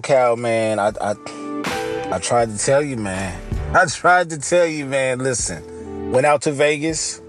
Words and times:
right, 0.00 0.02
12 0.02 0.02
Cal, 0.02 0.36
man. 0.36 0.78
I, 0.78 0.92
I, 1.00 2.14
I 2.14 2.18
tried 2.18 2.50
to 2.50 2.58
tell 2.58 2.82
you, 2.82 2.96
man. 2.96 3.40
I 3.74 3.86
tried 3.86 4.30
to 4.30 4.38
tell 4.38 4.66
you, 4.66 4.86
man. 4.86 5.18
Listen, 5.18 6.12
went 6.12 6.26
out 6.26 6.42
to 6.42 6.52
Vegas, 6.52 7.20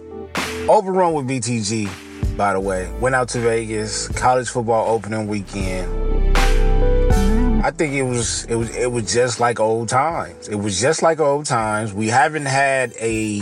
overrun 0.67 1.13
with 1.13 1.27
BTG, 1.27 2.38
by 2.38 2.53
the 2.53 2.59
way. 2.59 2.91
Went 2.99 3.15
out 3.15 3.29
to 3.29 3.39
Vegas, 3.39 4.07
college 4.09 4.49
football 4.49 4.93
opening 4.93 5.27
weekend. 5.27 5.99
I 7.63 7.70
think 7.70 7.93
it 7.93 8.02
was 8.02 8.45
it 8.45 8.55
was 8.55 8.76
it 8.76 8.91
was 8.91 9.13
just 9.13 9.40
like 9.40 9.59
old 9.59 9.88
times. 9.88 10.48
It 10.48 10.55
was 10.55 10.81
just 10.81 11.03
like 11.03 11.20
old 11.20 11.45
times. 11.45 11.93
We 11.93 12.07
haven't 12.07 12.48
had 12.48 12.91
a 12.99 13.41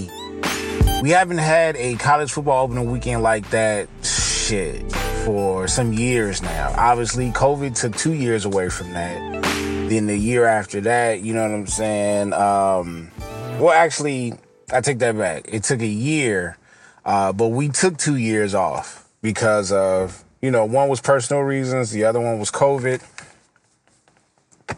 we 1.02 1.12
haven't 1.12 1.38
had 1.38 1.78
a 1.78 1.96
college 1.96 2.30
football 2.30 2.66
opening 2.66 2.92
weekend 2.92 3.24
like 3.24 3.50
that 3.52 3.88
shit 4.04 4.84
for 5.26 5.68
some 5.68 5.94
years 5.94 6.42
now. 6.42 6.74
Obviously, 6.78 7.32
COVID 7.32 7.80
took 7.80 7.96
two 7.96 8.14
years 8.14 8.46
away 8.46 8.70
from 8.70 8.94
that. 8.94 9.44
Then 9.90 10.08
the 10.08 10.18
year 10.18 10.46
after 10.46 10.82
that, 10.82 11.22
you 11.22 11.34
know 11.34 11.44
what 11.44 11.52
I'm 11.52 11.68
saying? 11.68 12.34
Um, 12.34 13.12
well, 13.60 13.72
actually, 13.72 14.34
I 14.72 14.82
take 14.82 15.00
that 15.00 15.18
back. 15.18 15.46
It 15.52 15.64
took 15.64 15.82
a 15.82 15.88
year, 15.88 16.58
uh, 17.06 17.34
but 17.34 17.48
we 17.48 17.70
took 17.70 17.98
two 17.98 18.16
years 18.16 18.54
off 18.54 19.08
because 19.22 19.72
of, 19.72 20.24
you 20.42 20.52
know, 20.52 20.66
one 20.66 20.90
was 20.90 21.02
personal 21.02 21.44
reasons, 21.44 21.92
the 21.92 22.06
other 22.06 22.20
one 22.20 22.40
was 22.40 22.52
COVID. 22.52 23.04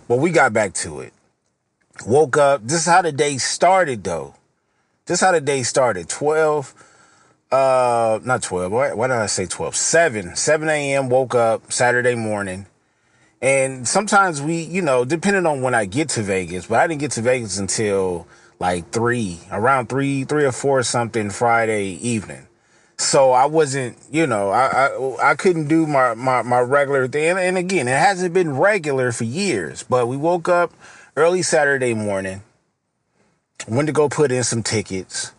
But 0.08 0.17
we 0.17 0.31
got 0.31 0.53
back 0.53 0.73
to 0.75 1.02
it. 1.02 1.14
Woke 2.06 2.38
up. 2.38 2.64
This 2.64 2.81
is 2.81 2.86
how 2.86 3.02
the 3.02 3.12
day 3.12 3.38
started, 3.38 4.03
though. 4.03 4.36
This 5.06 5.19
is 5.19 5.25
how 5.25 5.34
the 5.34 5.42
day 5.42 5.64
started. 5.64 6.09
12, 6.09 6.73
uh, 7.52 8.19
not 8.23 8.41
12. 8.41 8.71
Why, 8.71 8.94
why 8.94 9.07
did 9.07 9.17
I 9.17 9.25
say 9.25 9.45
12? 9.45 9.75
7. 9.75 10.35
7 10.35 10.69
a.m. 10.69 11.09
Woke 11.09 11.35
up 11.35 11.71
Saturday 11.71 12.16
morning. 12.16 12.66
And 13.41 13.88
sometimes 13.88 14.41
we, 14.41 14.61
you 14.61 14.81
know, 14.81 15.03
depending 15.03 15.45
on 15.45 15.61
when 15.61 15.73
I 15.73 15.85
get 15.85 16.09
to 16.09 16.22
Vegas, 16.22 16.67
but 16.67 16.79
I 16.79 16.88
didn't 16.88 17.02
get 17.02 17.11
to 17.11 17.22
Vegas 17.22 17.57
until 17.57 18.27
like 18.59 18.91
three, 18.91 19.39
around 19.52 19.89
three, 19.89 20.23
three 20.23 20.45
or 20.45 20.52
four 20.52 20.83
something 20.83 21.31
Friday 21.31 21.94
evening. 22.07 22.47
So 22.97 23.31
I 23.31 23.47
wasn't, 23.47 23.97
you 24.11 24.27
know, 24.27 24.52
I 24.52 24.89
I, 24.89 25.31
I 25.31 25.35
couldn't 25.35 25.67
do 25.67 25.88
my, 25.88 26.13
my, 26.13 26.44
my 26.44 26.59
regular 26.59 27.07
thing. 27.07 27.35
And 27.35 27.57
again, 27.57 27.88
it 27.88 27.97
hasn't 27.97 28.35
been 28.35 28.55
regular 28.57 29.11
for 29.11 29.23
years, 29.23 29.81
but 29.81 30.07
we 30.07 30.17
woke 30.17 30.47
up 30.47 30.72
early 31.17 31.41
Saturday 31.41 31.95
morning, 31.95 32.44
went 33.67 33.88
to 33.88 33.94
go 33.94 34.07
put 34.07 34.31
in 34.31 34.44
some 34.44 34.61
tickets. 34.61 35.31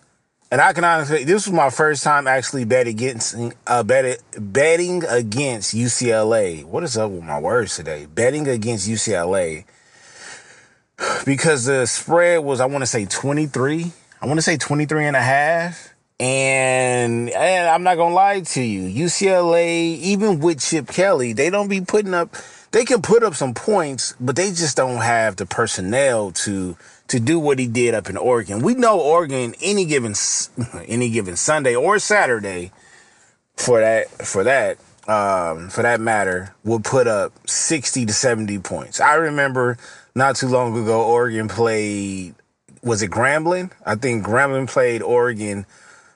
And 0.52 0.60
I 0.60 0.74
can 0.74 0.84
honestly, 0.84 1.24
this 1.24 1.46
was 1.46 1.54
my 1.54 1.70
first 1.70 2.04
time 2.04 2.26
actually 2.26 2.66
betting 2.66 2.92
against, 2.92 3.34
uh, 3.66 3.82
bet, 3.82 4.22
betting 4.38 5.02
against 5.02 5.74
UCLA. 5.74 6.62
What 6.62 6.82
is 6.82 6.98
up 6.98 7.10
with 7.10 7.22
my 7.22 7.40
words 7.40 7.74
today? 7.74 8.04
Betting 8.04 8.46
against 8.46 8.86
UCLA 8.86 9.64
because 11.24 11.64
the 11.64 11.86
spread 11.86 12.44
was, 12.44 12.60
I 12.60 12.66
want 12.66 12.82
to 12.82 12.86
say 12.86 13.06
23. 13.06 13.92
I 14.20 14.26
want 14.26 14.36
to 14.36 14.42
say 14.42 14.58
23 14.58 15.06
and 15.06 15.16
a 15.16 15.22
half. 15.22 15.94
And, 16.20 17.30
and 17.30 17.68
I'm 17.70 17.82
not 17.82 17.96
gonna 17.96 18.14
lie 18.14 18.40
to 18.40 18.62
you, 18.62 19.06
UCLA, 19.06 19.96
even 20.00 20.38
with 20.38 20.60
Chip 20.60 20.86
Kelly, 20.86 21.32
they 21.32 21.48
don't 21.48 21.68
be 21.68 21.80
putting 21.80 22.12
up. 22.12 22.36
They 22.72 22.84
can 22.84 23.00
put 23.00 23.22
up 23.22 23.36
some 23.36 23.54
points, 23.54 24.14
but 24.20 24.36
they 24.36 24.50
just 24.50 24.76
don't 24.76 25.00
have 25.00 25.36
the 25.36 25.46
personnel 25.46 26.30
to 26.32 26.76
to 27.12 27.20
do 27.20 27.38
what 27.38 27.58
he 27.58 27.66
did 27.66 27.94
up 27.94 28.08
in 28.08 28.16
Oregon. 28.16 28.62
We 28.62 28.72
know 28.72 28.98
Oregon 28.98 29.54
any 29.60 29.84
given 29.84 30.14
any 30.88 31.10
given 31.10 31.36
Sunday 31.36 31.76
or 31.76 31.98
Saturday 31.98 32.72
for 33.54 33.80
that 33.80 34.08
for 34.08 34.42
that 34.44 34.78
um, 35.06 35.68
for 35.68 35.82
that 35.82 36.00
matter 36.00 36.54
will 36.64 36.80
put 36.80 37.06
up 37.06 37.34
60 37.46 38.06
to 38.06 38.12
70 38.14 38.60
points. 38.60 38.98
I 38.98 39.16
remember 39.16 39.76
not 40.14 40.36
too 40.36 40.48
long 40.48 40.74
ago 40.74 41.04
Oregon 41.04 41.48
played 41.48 42.34
was 42.82 43.02
it 43.02 43.10
Grambling? 43.10 43.72
I 43.84 43.94
think 43.96 44.24
Grambling 44.24 44.66
played 44.66 45.02
Oregon 45.02 45.66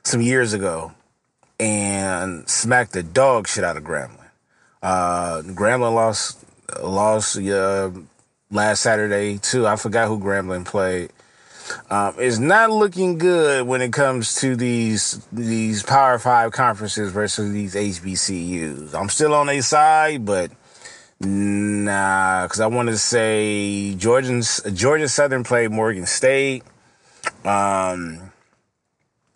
some 0.03 0.23
years 0.23 0.55
ago 0.55 0.95
and 1.61 2.49
smacked 2.49 2.95
the 2.95 3.03
dog 3.03 3.49
shit 3.49 3.65
out 3.65 3.77
of 3.77 3.85
Grambling. 3.85 4.31
Uh, 4.83 5.43
Grambling 5.43 5.95
lost 5.95 6.43
lost 6.83 7.37
uh, 7.37 7.91
last 8.51 8.83
Saturday 8.83 9.39
too. 9.39 9.67
I 9.67 9.77
forgot 9.77 10.09
who 10.09 10.19
Grambling 10.19 10.65
played. 10.65 11.11
Um, 11.91 12.15
it's 12.19 12.39
not 12.39 12.71
looking 12.71 13.19
good 13.19 13.67
when 13.67 13.81
it 13.83 13.93
comes 13.93 14.37
to 14.37 14.57
these 14.57 15.25
these 15.33 15.83
Power 15.83 16.19
Five 16.19 16.53
conferences 16.53 17.13
versus 17.13 17.53
these 17.53 17.75
HBCUs. 17.75 18.95
I'm 18.95 19.09
still 19.09 19.35
on 19.35 19.49
a 19.49 19.61
side, 19.61 20.25
but 20.25 20.51
nah, 21.21 22.45
because 22.45 22.61
I 22.61 22.67
want 22.69 22.89
to 22.89 22.99
say 22.99 23.95
Georgians 23.95 24.61
Georgia 24.73 25.09
Southern 25.09 25.45
played 25.45 25.73
Morgan 25.73 26.07
State. 26.07 26.63
Um, 27.45 28.31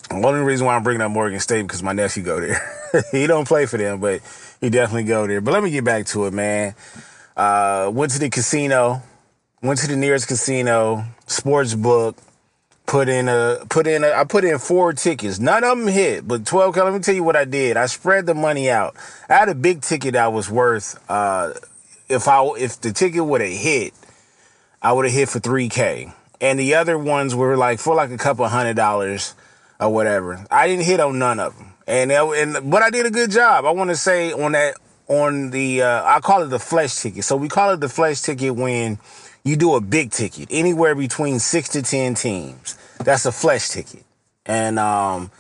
the 0.08 0.26
only 0.26 0.40
reason 0.40 0.66
why 0.66 0.74
I'm 0.74 0.82
bringing 0.82 1.02
up 1.02 1.10
Morgan 1.10 1.40
State 1.40 1.62
because 1.62 1.82
my 1.82 1.92
nephew 1.92 2.22
go 2.22 2.40
there. 2.40 2.60
he 3.12 3.26
don't 3.26 3.46
play 3.46 3.66
for 3.66 3.76
them, 3.76 4.00
but 4.00 4.20
he 4.60 4.70
definitely 4.70 5.04
go 5.04 5.26
there. 5.26 5.40
But 5.40 5.52
let 5.52 5.62
me 5.62 5.70
get 5.70 5.84
back 5.84 6.06
to 6.06 6.26
it, 6.26 6.32
man. 6.32 6.74
Uh, 7.40 7.88
went 7.88 8.12
to 8.12 8.18
the 8.18 8.28
casino, 8.28 9.00
went 9.62 9.80
to 9.80 9.86
the 9.86 9.96
nearest 9.96 10.28
casino, 10.28 11.02
sports 11.26 11.72
book, 11.74 12.14
put 12.84 13.08
in 13.08 13.30
a, 13.30 13.64
put 13.70 13.86
in 13.86 14.04
a, 14.04 14.12
I 14.12 14.24
put 14.24 14.44
in 14.44 14.58
four 14.58 14.92
tickets. 14.92 15.38
None 15.38 15.64
of 15.64 15.78
them 15.78 15.88
hit, 15.88 16.28
but 16.28 16.44
12, 16.44 16.76
let 16.76 16.92
me 16.92 16.98
tell 16.98 17.14
you 17.14 17.24
what 17.24 17.36
I 17.36 17.46
did. 17.46 17.78
I 17.78 17.86
spread 17.86 18.26
the 18.26 18.34
money 18.34 18.68
out. 18.68 18.94
I 19.26 19.36
had 19.36 19.48
a 19.48 19.54
big 19.54 19.80
ticket 19.80 20.12
that 20.12 20.34
was 20.34 20.50
worth, 20.50 21.02
uh, 21.08 21.54
if 22.10 22.28
I, 22.28 22.44
if 22.58 22.78
the 22.82 22.92
ticket 22.92 23.24
would 23.24 23.40
have 23.40 23.50
hit, 23.50 23.94
I 24.82 24.92
would 24.92 25.06
have 25.06 25.14
hit 25.14 25.30
for 25.30 25.40
3K. 25.40 26.12
And 26.42 26.58
the 26.58 26.74
other 26.74 26.98
ones 26.98 27.34
were 27.34 27.56
like 27.56 27.78
for 27.78 27.94
like 27.94 28.10
a 28.10 28.18
couple 28.18 28.46
hundred 28.48 28.76
dollars 28.76 29.34
or 29.80 29.88
whatever. 29.88 30.44
I 30.50 30.66
didn't 30.66 30.84
hit 30.84 31.00
on 31.00 31.18
none 31.18 31.40
of 31.40 31.56
them, 31.56 31.72
and 31.86 32.12
and 32.12 32.70
but 32.70 32.82
I 32.82 32.90
did 32.90 33.06
a 33.06 33.10
good 33.10 33.30
job. 33.30 33.64
I 33.64 33.70
want 33.70 33.88
to 33.88 33.96
say 33.96 34.32
on 34.32 34.52
that 34.52 34.76
on 35.10 35.50
the 35.50 35.82
uh, 35.82 36.04
I 36.04 36.20
call 36.20 36.42
it 36.42 36.46
the 36.46 36.60
flesh 36.60 36.94
ticket. 36.96 37.24
So 37.24 37.36
we 37.36 37.48
call 37.48 37.72
it 37.72 37.80
the 37.80 37.88
flesh 37.88 38.22
ticket 38.22 38.54
when 38.54 38.98
you 39.42 39.56
do 39.56 39.74
a 39.74 39.80
big 39.80 40.12
ticket, 40.12 40.48
anywhere 40.50 40.94
between 40.94 41.40
six 41.40 41.68
to 41.70 41.82
ten 41.82 42.14
teams. 42.14 42.78
That's 42.98 43.26
a 43.26 43.32
flesh 43.32 43.68
ticket, 43.70 44.04
and 44.46 44.78
um, 44.78 45.32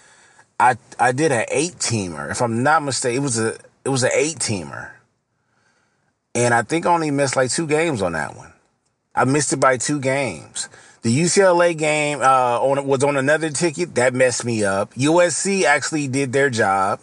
I 0.58 0.76
I 0.98 1.12
did 1.12 1.30
an 1.30 1.46
eight 1.50 1.76
teamer. 1.76 2.30
If 2.30 2.42
I'm 2.42 2.64
not 2.64 2.82
mistaken, 2.82 3.18
it 3.18 3.22
was 3.22 3.38
a 3.38 3.56
it 3.84 3.88
was 3.88 4.02
an 4.02 4.10
eight 4.12 4.38
teamer, 4.38 4.90
and 6.34 6.52
I 6.52 6.62
think 6.62 6.84
I 6.84 6.92
only 6.92 7.12
missed 7.12 7.36
like 7.36 7.50
two 7.50 7.68
games 7.68 8.02
on 8.02 8.12
that 8.12 8.36
one. 8.36 8.52
I 9.14 9.24
missed 9.24 9.52
it 9.52 9.60
by 9.60 9.76
two 9.76 10.00
games. 10.00 10.68
The 11.02 11.16
UCLA 11.16 11.78
game 11.78 12.20
uh, 12.20 12.58
on, 12.60 12.86
was 12.86 13.02
on 13.04 13.16
another 13.16 13.50
ticket 13.50 13.94
that 13.94 14.14
messed 14.14 14.44
me 14.44 14.64
up. 14.64 14.92
USC 14.94 15.62
actually 15.62 16.08
did 16.08 16.32
their 16.32 16.50
job. 16.50 17.00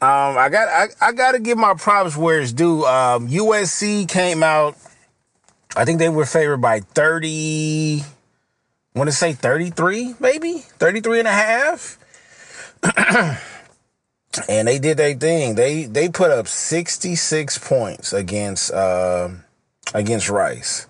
Um, 0.00 0.38
I 0.38 0.48
got 0.48 0.68
I, 0.68 1.08
I 1.08 1.12
got 1.12 1.32
to 1.32 1.40
give 1.40 1.58
my 1.58 1.74
props 1.74 2.16
where 2.16 2.40
it's 2.40 2.52
due. 2.52 2.84
Um, 2.84 3.28
USC 3.28 4.08
came 4.08 4.44
out. 4.44 4.76
I 5.76 5.84
think 5.84 5.98
they 5.98 6.08
were 6.08 6.24
favored 6.24 6.58
by 6.58 6.80
30. 6.80 8.02
I 8.02 8.98
want 8.98 9.10
to 9.10 9.16
say 9.16 9.32
33, 9.32 10.14
maybe 10.20 10.58
33 10.58 11.18
and 11.20 11.28
a 11.28 11.32
half. 11.32 11.98
and 14.48 14.68
they 14.68 14.78
did 14.78 14.98
their 14.98 15.14
thing. 15.14 15.56
They 15.56 15.84
they 15.84 16.08
put 16.08 16.30
up 16.30 16.46
66 16.46 17.58
points 17.58 18.12
against 18.12 18.72
uh, 18.72 19.30
against 19.94 20.28
Rice. 20.28 20.86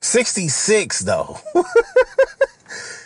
66 0.00 1.00
though. 1.00 1.38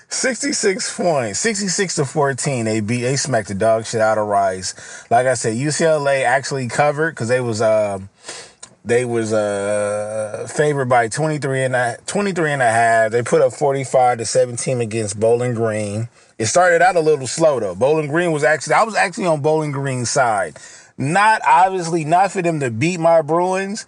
66 0.09 0.97
points, 0.97 1.41
66 1.41 1.97
to 1.97 2.05
14. 2.05 2.65
They 2.65 2.81
beat, 2.81 3.03
they 3.03 3.17
smacked 3.17 3.49
the 3.49 3.55
dog 3.55 3.87
shit 3.87 4.01
out 4.01 4.19
of 4.19 4.29
Rice. 4.29 4.75
Like 5.11 5.27
I 5.27 5.35
said, 5.35 5.57
UCLA 5.57 6.25
actually 6.25 6.69
covered 6.69 7.13
because 7.13 7.29
they 7.29 7.41
was, 7.41 7.61
uh, 7.61 7.99
they 8.85 9.05
was, 9.05 9.33
uh, 9.33 10.47
favored 10.49 10.89
by 10.89 11.09
23 11.09 11.65
and 11.65 11.75
a, 11.75 11.99
23 12.07 12.53
and 12.53 12.63
a 12.63 12.71
half. 12.71 13.11
They 13.11 13.23
put 13.23 13.43
up 13.43 13.53
45 13.53 14.19
to 14.19 14.25
17 14.25 14.81
against 14.81 15.19
Bowling 15.19 15.55
Green. 15.55 16.09
It 16.39 16.47
started 16.47 16.83
out 16.83 16.97
a 16.97 17.01
little 17.01 17.27
slow 17.27 17.59
though. 17.59 17.75
Bowling 17.75 18.09
Green 18.09 18.31
was 18.31 18.45
actually, 18.45 18.75
I 18.75 18.85
was 18.85 18.95
actually 18.95 19.27
on 19.27 19.43
Bowling 19.43 19.73
Green's 19.73 20.11
side. 20.11 20.57
Not 20.97 21.43
obviously 21.47 22.05
not 22.05 22.31
for 22.31 22.43
them 22.43 22.61
to 22.61 22.71
beat 22.71 23.01
my 23.01 23.23
Bruins, 23.23 23.87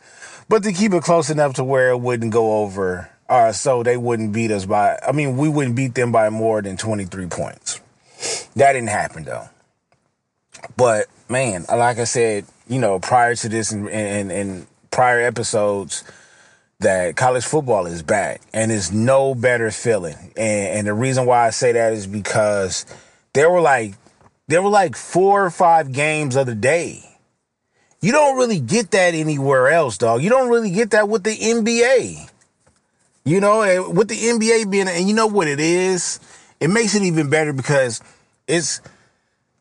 but 0.48 0.62
to 0.64 0.72
keep 0.72 0.92
it 0.92 1.02
close 1.02 1.30
enough 1.30 1.54
to 1.54 1.64
where 1.64 1.90
it 1.90 1.98
wouldn't 1.98 2.32
go 2.32 2.62
over, 2.62 3.08
uh, 3.28 3.52
so 3.52 3.82
they 3.82 3.96
wouldn't 3.96 4.32
beat 4.32 4.50
us 4.50 4.66
by, 4.66 4.98
I 5.06 5.12
mean, 5.12 5.36
we 5.36 5.48
wouldn't 5.48 5.76
beat 5.76 5.94
them 5.94 6.12
by 6.12 6.30
more 6.30 6.62
than 6.62 6.76
23 6.76 7.26
points. 7.26 7.80
That 8.56 8.72
didn't 8.72 8.88
happen 8.88 9.24
though. 9.24 9.48
But 10.76 11.06
man, 11.28 11.66
like 11.68 11.98
I 11.98 12.04
said, 12.04 12.46
you 12.68 12.80
know, 12.80 12.98
prior 12.98 13.34
to 13.36 13.48
this 13.48 13.72
and, 13.72 13.88
and, 13.88 14.32
and 14.32 14.66
prior 14.90 15.20
episodes, 15.20 16.04
that 16.80 17.16
college 17.16 17.44
football 17.44 17.86
is 17.86 18.02
back 18.02 18.40
and 18.52 18.72
it's 18.72 18.92
no 18.92 19.34
better 19.34 19.70
feeling. 19.70 20.16
And, 20.36 20.78
and 20.78 20.86
the 20.86 20.94
reason 20.94 21.26
why 21.26 21.46
I 21.46 21.50
say 21.50 21.72
that 21.72 21.92
is 21.92 22.06
because 22.06 22.86
there 23.34 23.50
were 23.50 23.60
like, 23.60 23.94
there 24.48 24.62
were 24.62 24.70
like 24.70 24.96
four 24.96 25.44
or 25.44 25.50
five 25.50 25.92
games 25.92 26.36
of 26.36 26.46
the 26.46 26.54
day 26.54 27.04
You 28.00 28.12
don't 28.12 28.36
really 28.36 28.60
get 28.60 28.92
that 28.92 29.14
anywhere 29.14 29.68
else, 29.68 29.98
dog. 29.98 30.22
You 30.22 30.30
don't 30.30 30.50
really 30.50 30.70
get 30.70 30.92
that 30.92 31.08
with 31.08 31.24
the 31.24 31.36
NBA. 31.36 32.30
You 33.28 33.40
know, 33.40 33.90
with 33.90 34.08
the 34.08 34.16
NBA 34.16 34.70
being, 34.70 34.88
and 34.88 35.06
you 35.06 35.14
know 35.14 35.26
what 35.26 35.48
it 35.48 35.60
is? 35.60 36.18
It 36.60 36.68
makes 36.68 36.94
it 36.94 37.02
even 37.02 37.28
better 37.28 37.52
because 37.52 38.00
it's, 38.46 38.80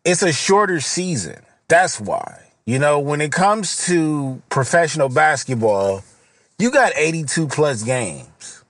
it's 0.05 0.21
a 0.21 0.31
shorter 0.31 0.79
season. 0.79 1.41
That's 1.67 1.99
why. 1.99 2.45
You 2.65 2.79
know, 2.79 3.01
when 3.01 3.19
it 3.19 3.33
comes 3.33 3.85
to 3.87 4.41
professional 4.47 5.09
basketball, 5.09 6.01
you 6.57 6.71
got 6.71 6.93
82 6.95 7.49
plus 7.49 7.83
games. 7.83 8.63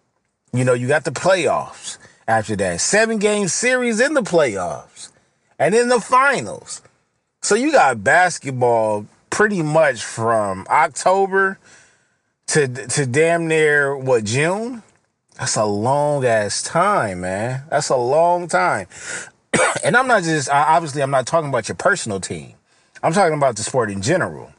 You 0.51 0.63
know, 0.63 0.73
you 0.73 0.87
got 0.87 1.03
the 1.03 1.11
playoffs 1.11 1.99
after 2.27 2.55
that. 2.55 2.81
Seven 2.81 3.19
game 3.19 3.49
series 3.49 3.99
in 3.99 4.15
the 4.15 4.21
playoffs 4.21 5.11
and 5.59 5.75
in 5.75 5.89
the 5.89 6.01
finals. 6.01 6.81
So 7.43 7.53
you 7.53 7.71
got 7.71 8.03
basketball 8.03 9.05
pretty 9.29 9.61
much 9.61 10.03
from 10.03 10.65
October 10.71 11.59
to 12.47 12.67
to 12.67 13.05
damn 13.05 13.47
near 13.47 13.95
what 13.95 14.23
June. 14.23 14.81
That's 15.37 15.55
a 15.55 15.65
long 15.65 16.25
ass 16.25 16.63
time, 16.63 17.21
man. 17.21 17.63
That's 17.69 17.89
a 17.89 17.95
long 17.95 18.47
time. 18.47 18.87
and 19.83 19.95
I'm 19.95 20.07
not 20.07 20.23
just 20.23 20.49
obviously 20.49 21.01
I'm 21.01 21.11
not 21.11 21.27
talking 21.27 21.49
about 21.49 21.67
your 21.67 21.75
personal 21.75 22.19
team. 22.19 22.53
I'm 23.03 23.13
talking 23.13 23.37
about 23.37 23.55
the 23.55 23.63
sport 23.63 23.91
in 23.91 24.01
general. 24.01 24.51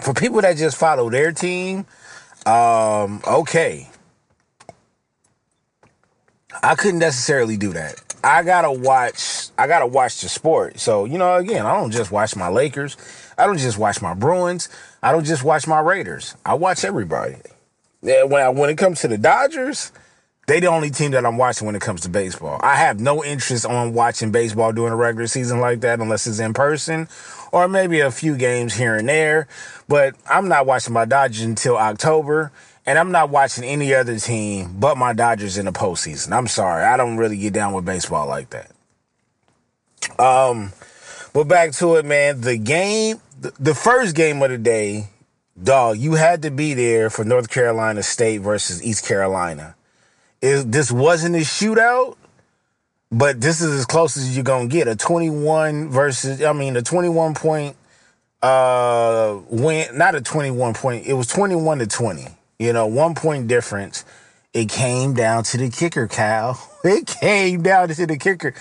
For 0.00 0.14
people 0.14 0.40
that 0.42 0.56
just 0.56 0.76
follow 0.76 1.10
their 1.10 1.32
team, 1.32 1.86
um, 2.46 3.20
okay. 3.26 3.88
I 6.62 6.74
couldn't 6.74 7.00
necessarily 7.00 7.56
do 7.56 7.72
that. 7.72 7.96
I 8.22 8.42
gotta 8.42 8.70
watch. 8.70 9.48
I 9.58 9.66
gotta 9.66 9.86
watch 9.86 10.20
the 10.20 10.28
sport. 10.28 10.78
So 10.78 11.04
you 11.04 11.18
know, 11.18 11.36
again, 11.36 11.66
I 11.66 11.74
don't 11.74 11.90
just 11.90 12.12
watch 12.12 12.36
my 12.36 12.48
Lakers. 12.48 12.96
I 13.36 13.46
don't 13.46 13.58
just 13.58 13.78
watch 13.78 14.00
my 14.00 14.14
Bruins. 14.14 14.68
I 15.02 15.12
don't 15.12 15.24
just 15.24 15.42
watch 15.42 15.66
my 15.66 15.80
Raiders. 15.80 16.36
I 16.44 16.54
watch 16.54 16.84
everybody. 16.84 17.36
When 18.00 18.56
when 18.56 18.70
it 18.70 18.78
comes 18.78 19.00
to 19.00 19.08
the 19.08 19.18
Dodgers, 19.18 19.92
they 20.46 20.58
the 20.58 20.66
only 20.66 20.90
team 20.90 21.12
that 21.12 21.24
I'm 21.24 21.36
watching 21.38 21.66
when 21.66 21.76
it 21.76 21.82
comes 21.82 22.00
to 22.02 22.08
baseball. 22.08 22.58
I 22.62 22.76
have 22.76 22.98
no 22.98 23.22
interest 23.22 23.66
on 23.66 23.92
watching 23.92 24.32
baseball 24.32 24.72
during 24.72 24.92
a 24.92 24.96
regular 24.96 25.26
season 25.26 25.60
like 25.60 25.80
that 25.82 26.00
unless 26.00 26.26
it's 26.26 26.40
in 26.40 26.54
person 26.54 27.08
or 27.52 27.68
maybe 27.68 28.00
a 28.00 28.10
few 28.10 28.36
games 28.36 28.74
here 28.74 28.96
and 28.96 29.08
there. 29.08 29.46
But 29.88 30.16
I'm 30.28 30.48
not 30.48 30.66
watching 30.66 30.92
my 30.92 31.04
Dodgers 31.04 31.42
until 31.42 31.76
October. 31.76 32.50
And 32.86 32.98
I'm 32.98 33.12
not 33.12 33.30
watching 33.30 33.62
any 33.62 33.94
other 33.94 34.18
team 34.18 34.74
but 34.80 34.96
my 34.96 35.12
Dodgers 35.12 35.58
in 35.58 35.66
the 35.66 35.72
postseason. 35.72 36.32
I'm 36.32 36.48
sorry. 36.48 36.84
I 36.84 36.96
don't 36.96 37.16
really 37.16 37.36
get 37.36 37.52
down 37.52 37.72
with 37.72 37.84
baseball 37.84 38.26
like 38.26 38.50
that. 38.50 38.70
Um, 40.18 40.72
but 41.32 41.44
back 41.44 41.72
to 41.74 41.96
it, 41.96 42.04
man. 42.04 42.40
The 42.40 42.56
game, 42.56 43.20
the 43.38 43.74
first 43.74 44.16
game 44.16 44.42
of 44.42 44.50
the 44.50 44.58
day, 44.58 45.10
dog, 45.62 45.98
you 45.98 46.14
had 46.14 46.42
to 46.42 46.50
be 46.50 46.74
there 46.74 47.10
for 47.10 47.24
North 47.24 47.50
Carolina 47.50 48.02
State 48.02 48.38
versus 48.38 48.82
East 48.82 49.06
Carolina. 49.06 49.74
It, 50.40 50.70
this 50.70 50.90
wasn't 50.90 51.36
a 51.36 51.40
shootout, 51.40 52.16
but 53.12 53.40
this 53.40 53.60
is 53.60 53.72
as 53.72 53.86
close 53.86 54.16
as 54.16 54.34
you're 54.34 54.44
gonna 54.44 54.68
get. 54.68 54.88
A 54.88 54.96
21 54.96 55.90
versus, 55.90 56.42
I 56.42 56.52
mean, 56.52 56.76
a 56.76 56.82
21 56.82 57.34
point 57.34 57.76
uh 58.42 59.38
win, 59.50 59.98
not 59.98 60.14
a 60.14 60.20
21 60.20 60.74
point. 60.74 61.06
It 61.06 61.12
was 61.12 61.26
21 61.26 61.80
to 61.80 61.86
20. 61.86 62.26
You 62.58 62.72
know, 62.72 62.86
one 62.86 63.14
point 63.14 63.48
difference. 63.48 64.04
It 64.52 64.68
came 64.68 65.14
down 65.14 65.44
to 65.44 65.58
the 65.58 65.70
kicker, 65.70 66.06
Cal. 66.06 66.58
It 66.84 67.06
came 67.06 67.62
down 67.62 67.88
to 67.88 68.06
the 68.06 68.16
kicker. 68.16 68.54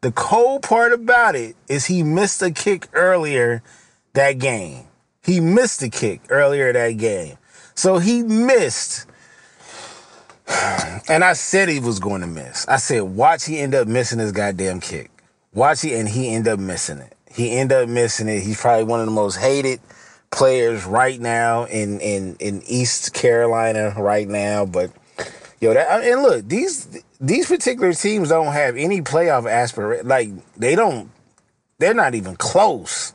The 0.00 0.12
cold 0.12 0.62
part 0.62 0.92
about 0.92 1.34
it 1.34 1.56
is 1.66 1.86
he 1.86 2.04
missed 2.04 2.40
a 2.40 2.52
kick 2.52 2.86
earlier 2.92 3.64
that 4.12 4.38
game. 4.38 4.84
He 5.24 5.40
missed 5.40 5.82
a 5.82 5.88
kick 5.88 6.20
earlier 6.28 6.72
that 6.72 6.92
game. 6.92 7.38
So 7.74 7.98
he 7.98 8.22
missed. 8.22 9.06
And 11.06 11.22
I 11.22 11.34
said 11.34 11.68
he 11.68 11.80
was 11.80 11.98
going 11.98 12.22
to 12.22 12.26
miss. 12.26 12.66
I 12.66 12.76
said, 12.76 13.02
watch 13.02 13.44
he 13.44 13.58
end 13.58 13.74
up 13.74 13.86
missing 13.86 14.18
his 14.18 14.32
goddamn 14.32 14.80
kick. 14.80 15.10
Watch 15.52 15.82
he, 15.82 15.94
and 15.94 16.08
he 16.08 16.34
end 16.34 16.48
up 16.48 16.58
missing 16.58 16.96
it. 16.96 17.14
He 17.30 17.50
end 17.50 17.72
up 17.72 17.90
missing 17.90 18.26
it. 18.26 18.40
He's 18.40 18.58
probably 18.58 18.84
one 18.84 19.00
of 19.00 19.06
the 19.06 19.12
most 19.12 19.36
hated 19.36 19.80
players 20.30 20.84
right 20.84 21.20
now 21.20 21.64
in 21.64 22.00
in 22.00 22.36
in 22.40 22.62
East 22.66 23.12
Carolina 23.12 23.94
right 23.98 24.26
now. 24.26 24.66
But 24.66 24.90
yo, 25.60 25.74
that 25.74 26.04
and 26.04 26.22
look 26.22 26.48
these 26.48 27.02
these 27.20 27.46
particular 27.46 27.92
teams 27.92 28.30
don't 28.30 28.52
have 28.52 28.76
any 28.76 29.00
playoff 29.00 29.50
aspirate. 29.50 30.04
Like 30.04 30.30
they 30.56 30.74
don't, 30.74 31.10
they're 31.78 31.94
not 31.94 32.14
even 32.14 32.36
close 32.36 33.12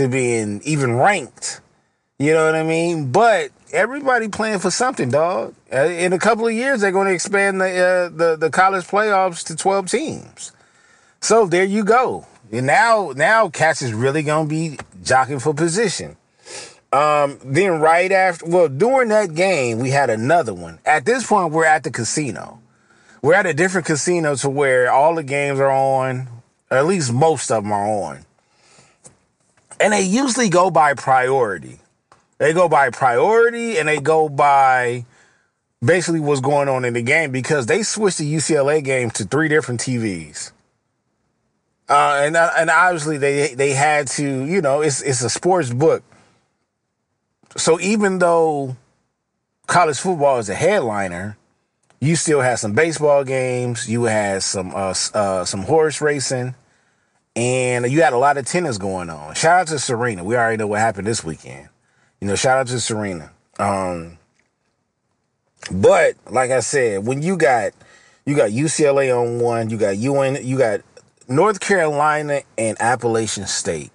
to 0.00 0.08
being 0.08 0.62
even 0.64 0.96
ranked. 0.96 1.60
You 2.18 2.32
know 2.32 2.46
what 2.46 2.54
I 2.54 2.62
mean? 2.62 3.12
But 3.12 3.50
everybody 3.72 4.28
playing 4.28 4.60
for 4.60 4.70
something, 4.70 5.10
dog. 5.10 5.54
Uh, 5.72 5.84
in 5.84 6.12
a 6.12 6.18
couple 6.18 6.46
of 6.46 6.54
years, 6.54 6.80
they're 6.80 6.92
going 6.92 7.06
to 7.08 7.14
expand 7.14 7.60
the 7.60 7.66
uh, 7.66 8.08
the 8.08 8.36
the 8.36 8.50
college 8.50 8.86
playoffs 8.86 9.44
to 9.46 9.56
twelve 9.56 9.90
teams. 9.90 10.52
So 11.20 11.46
there 11.46 11.64
you 11.64 11.84
go. 11.84 12.26
And 12.50 12.66
now 12.66 13.12
now 13.14 13.48
Cats 13.50 13.82
is 13.82 13.92
really 13.92 14.22
going 14.22 14.48
to 14.48 14.50
be 14.50 14.78
jockeying 15.02 15.38
for 15.38 15.54
position. 15.54 16.16
Um, 16.92 17.38
then 17.44 17.78
right 17.78 18.10
after, 18.10 18.46
well, 18.46 18.68
during 18.68 19.10
that 19.10 19.34
game, 19.34 19.78
we 19.78 19.90
had 19.90 20.10
another 20.10 20.52
one. 20.52 20.80
At 20.84 21.04
this 21.04 21.24
point, 21.24 21.52
we're 21.52 21.64
at 21.64 21.84
the 21.84 21.90
casino. 21.90 22.60
We're 23.22 23.34
at 23.34 23.46
a 23.46 23.54
different 23.54 23.86
casino 23.86 24.34
to 24.36 24.50
where 24.50 24.90
all 24.90 25.14
the 25.14 25.22
games 25.22 25.60
are 25.60 25.70
on, 25.70 26.26
at 26.70 26.86
least 26.86 27.12
most 27.12 27.52
of 27.52 27.62
them 27.62 27.72
are 27.72 27.86
on. 27.86 28.24
And 29.80 29.92
they 29.92 30.02
usually 30.02 30.48
go 30.48 30.70
by 30.70 30.94
priority. 30.94 31.78
They 32.38 32.52
go 32.52 32.68
by 32.68 32.90
priority 32.90 33.78
and 33.78 33.88
they 33.88 33.98
go 33.98 34.28
by 34.28 35.06
basically 35.82 36.20
what's 36.20 36.40
going 36.40 36.68
on 36.68 36.84
in 36.84 36.94
the 36.94 37.02
game 37.02 37.32
because 37.32 37.66
they 37.66 37.82
switched 37.82 38.18
the 38.18 38.34
UCLA 38.34 38.84
game 38.84 39.10
to 39.12 39.24
three 39.24 39.48
different 39.48 39.80
TVs. 39.80 40.52
Uh, 41.88 42.20
and 42.22 42.36
uh, 42.36 42.50
and 42.56 42.70
obviously 42.70 43.18
they 43.18 43.54
they 43.54 43.72
had 43.72 44.06
to, 44.06 44.44
you 44.44 44.60
know, 44.60 44.80
it's 44.80 45.02
it's 45.02 45.22
a 45.22 45.30
sports 45.30 45.70
book 45.70 46.04
so 47.56 47.80
even 47.80 48.18
though 48.18 48.76
college 49.66 49.98
football 49.98 50.38
is 50.38 50.48
a 50.48 50.54
headliner, 50.54 51.36
you 52.00 52.16
still 52.16 52.40
had 52.40 52.58
some 52.58 52.72
baseball 52.72 53.24
games, 53.24 53.88
you 53.88 54.04
had 54.04 54.42
some 54.42 54.72
uh, 54.74 54.94
uh, 55.14 55.44
some 55.44 55.62
horse 55.62 56.00
racing, 56.00 56.54
and 57.36 57.90
you 57.90 58.02
had 58.02 58.12
a 58.12 58.18
lot 58.18 58.38
of 58.38 58.46
tennis 58.46 58.78
going 58.78 59.10
on. 59.10 59.34
Shout 59.34 59.60
out 59.60 59.66
to 59.68 59.78
Serena. 59.78 60.24
We 60.24 60.36
already 60.36 60.56
know 60.56 60.66
what 60.66 60.80
happened 60.80 61.06
this 61.06 61.24
weekend. 61.24 61.68
You 62.20 62.28
know, 62.28 62.34
shout 62.34 62.58
out 62.58 62.66
to 62.68 62.80
Serena. 62.80 63.30
Um, 63.58 64.18
but 65.70 66.14
like 66.28 66.50
I 66.50 66.60
said, 66.60 67.06
when 67.06 67.22
you 67.22 67.36
got 67.36 67.72
you 68.24 68.36
got 68.36 68.50
UCLA 68.50 69.16
on 69.16 69.40
one, 69.40 69.70
you 69.70 69.76
got 69.76 69.96
UN, 69.96 70.44
you 70.44 70.58
got 70.58 70.80
North 71.28 71.60
Carolina 71.60 72.42
and 72.58 72.76
Appalachian 72.80 73.46
State. 73.46 73.92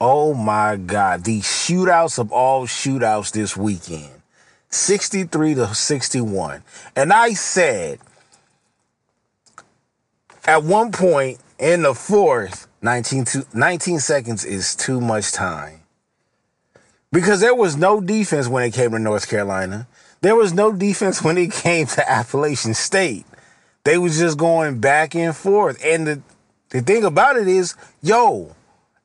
Oh 0.00 0.34
my 0.34 0.76
God. 0.76 1.24
The 1.24 1.40
shootouts 1.40 2.18
of 2.18 2.32
all 2.32 2.66
shootouts 2.66 3.32
this 3.32 3.56
weekend 3.56 4.10
63 4.70 5.54
to 5.54 5.74
61. 5.74 6.62
And 6.94 7.12
I 7.12 7.32
said 7.32 7.98
at 10.44 10.62
one 10.62 10.92
point 10.92 11.38
in 11.58 11.82
the 11.82 11.94
fourth, 11.94 12.68
19, 12.82 13.24
to, 13.26 13.46
19 13.52 13.98
seconds 13.98 14.44
is 14.44 14.74
too 14.74 15.00
much 15.00 15.32
time. 15.32 15.80
Because 17.10 17.40
there 17.40 17.54
was 17.54 17.76
no 17.76 18.00
defense 18.00 18.48
when 18.48 18.64
it 18.64 18.74
came 18.74 18.90
to 18.90 18.98
North 18.98 19.28
Carolina. 19.28 19.88
There 20.20 20.36
was 20.36 20.52
no 20.52 20.72
defense 20.72 21.22
when 21.22 21.38
it 21.38 21.52
came 21.52 21.86
to 21.86 22.10
Appalachian 22.10 22.74
State. 22.74 23.24
They 23.84 23.98
was 23.98 24.18
just 24.18 24.36
going 24.36 24.80
back 24.80 25.14
and 25.14 25.34
forth. 25.34 25.80
And 25.84 26.06
the, 26.06 26.22
the 26.70 26.82
thing 26.82 27.04
about 27.04 27.36
it 27.36 27.48
is, 27.48 27.74
yo, 28.02 28.54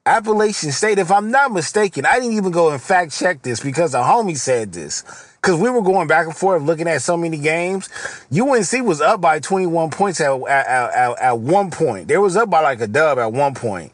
Appalachian 0.05 0.73
State, 0.73 0.99
if 0.99 1.11
I'm 1.11 1.31
not 1.31 1.53
mistaken, 1.53 2.05
I 2.05 2.19
didn't 2.19 2.33
even 2.33 2.51
go 2.51 2.71
and 2.71 2.81
fact 2.81 3.13
check 3.13 3.41
this 3.41 3.61
because 3.61 3.93
a 3.93 3.99
homie 3.99 4.37
said 4.37 4.73
this. 4.73 5.03
Because 5.41 5.59
we 5.59 5.69
were 5.69 5.81
going 5.81 6.07
back 6.07 6.25
and 6.25 6.35
forth 6.35 6.61
looking 6.61 6.87
at 6.87 7.01
so 7.01 7.15
many 7.15 7.37
games. 7.37 7.89
UNC 8.37 8.85
was 8.85 8.99
up 8.99 9.21
by 9.21 9.39
21 9.39 9.91
points 9.91 10.19
at, 10.19 10.31
at, 10.41 10.67
at, 10.67 11.19
at 11.19 11.39
one 11.39 11.71
point. 11.71 12.09
They 12.09 12.17
was 12.17 12.35
up 12.35 12.49
by 12.49 12.61
like 12.61 12.81
a 12.81 12.87
dub 12.87 13.17
at 13.17 13.31
one 13.31 13.53
point. 13.53 13.93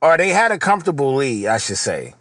Or 0.00 0.16
they 0.16 0.28
had 0.28 0.52
a 0.52 0.58
comfortable 0.58 1.14
lead, 1.16 1.46
I 1.48 1.58
should 1.58 1.78
say 1.78 2.14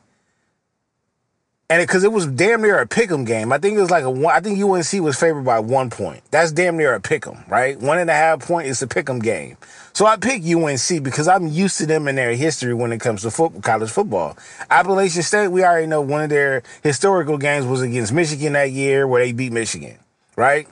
and 1.70 1.84
because 1.84 2.04
it, 2.04 2.08
it, 2.08 2.14
was 2.14 2.26
damn 2.26 2.62
near 2.62 2.80
a 2.80 2.88
pick'em 2.88 3.26
game. 3.26 3.54
I 3.54 3.60
think 3.60 3.78
it 3.78 3.82
was 3.82 3.92
like 3.92 4.04
a 4.04 4.10
one. 4.10 4.36
I 4.36 4.40
think 4.40 4.60
UNC 4.60 5.04
was 5.04 5.20
favored 5.20 5.44
by 5.44 5.60
one 5.60 5.90
point. 5.90 6.22
That's 6.32 6.52
damn 6.52 6.78
near 6.78 6.96
a 6.96 7.00
pick'em, 7.00 7.48
right? 7.48 7.80
One 7.80 8.00
and 8.00 8.10
a 8.10 8.14
half 8.14 8.46
point 8.46 8.68
is 8.68 8.82
a 8.82 8.88
pick'em 8.88 9.22
game. 9.22 9.58
So 9.94 10.06
I 10.06 10.18
pick 10.18 10.44
UNC 10.44 11.04
because 11.04 11.28
I'm 11.28 11.48
used 11.48 11.78
to 11.78 11.86
them 11.86 12.08
in 12.08 12.16
their 12.16 12.34
history 12.34 12.74
when 12.74 12.92
it 12.92 13.00
comes 13.00 13.22
to 13.22 13.32
football, 13.32 13.62
college 13.62 13.92
football. 13.92 14.38
Appalachian 14.70 15.22
State, 15.22 15.50
we 15.50 15.64
already 15.64 15.88
know 15.88 16.02
one 16.02 16.22
of 16.22 16.30
their 16.30 16.64
historical 16.82 17.38
games 17.38 17.66
was 17.66 17.82
against 17.82 18.14
Michigan 18.14 18.54
that 18.54 18.72
year 18.72 19.08
where 19.08 19.24
they 19.24 19.32
beat 19.32 19.52
Michigan, 19.52 19.98
right? 20.36 20.68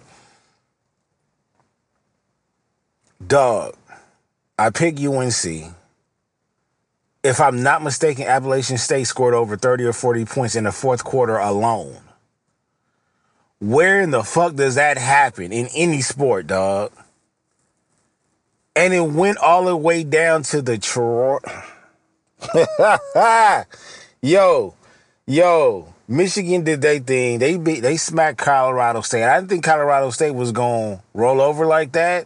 Dog, 3.25 3.75
I 4.57 4.69
pick 4.71 4.99
UNC. 4.99 5.73
If 7.27 7.41
I'm 7.41 7.61
not 7.61 7.83
mistaken, 7.83 8.25
Appalachian 8.25 8.77
State 8.77 9.03
scored 9.03 9.33
over 9.33 9.57
30 9.57 9.83
or 9.83 9.93
40 9.93 10.23
points 10.25 10.55
in 10.55 10.63
the 10.63 10.71
fourth 10.71 11.03
quarter 11.03 11.37
alone. 11.37 11.97
Where 13.59 13.99
in 13.99 14.11
the 14.11 14.23
fuck 14.23 14.55
does 14.55 14.75
that 14.75 14.97
happen 14.97 15.51
in 15.51 15.67
any 15.75 15.99
sport, 16.01 16.47
dog? 16.47 16.93
And 18.77 18.93
it 18.93 19.01
went 19.01 19.39
all 19.39 19.65
the 19.65 19.75
way 19.75 20.05
down 20.05 20.43
to 20.43 20.61
the 20.61 20.77
Detroit. 20.77 21.43
yo, 24.21 24.75
yo, 25.25 25.93
Michigan 26.07 26.63
did 26.63 26.81
their 26.81 26.99
thing. 26.99 27.39
They 27.39 27.57
beat, 27.57 27.81
they 27.81 27.97
smacked 27.97 28.37
Colorado 28.37 29.01
State. 29.01 29.23
I 29.23 29.35
didn't 29.37 29.49
think 29.49 29.65
Colorado 29.65 30.11
State 30.11 30.31
was 30.31 30.53
going 30.53 30.97
to 30.97 31.03
roll 31.13 31.41
over 31.41 31.65
like 31.65 31.91
that, 31.91 32.25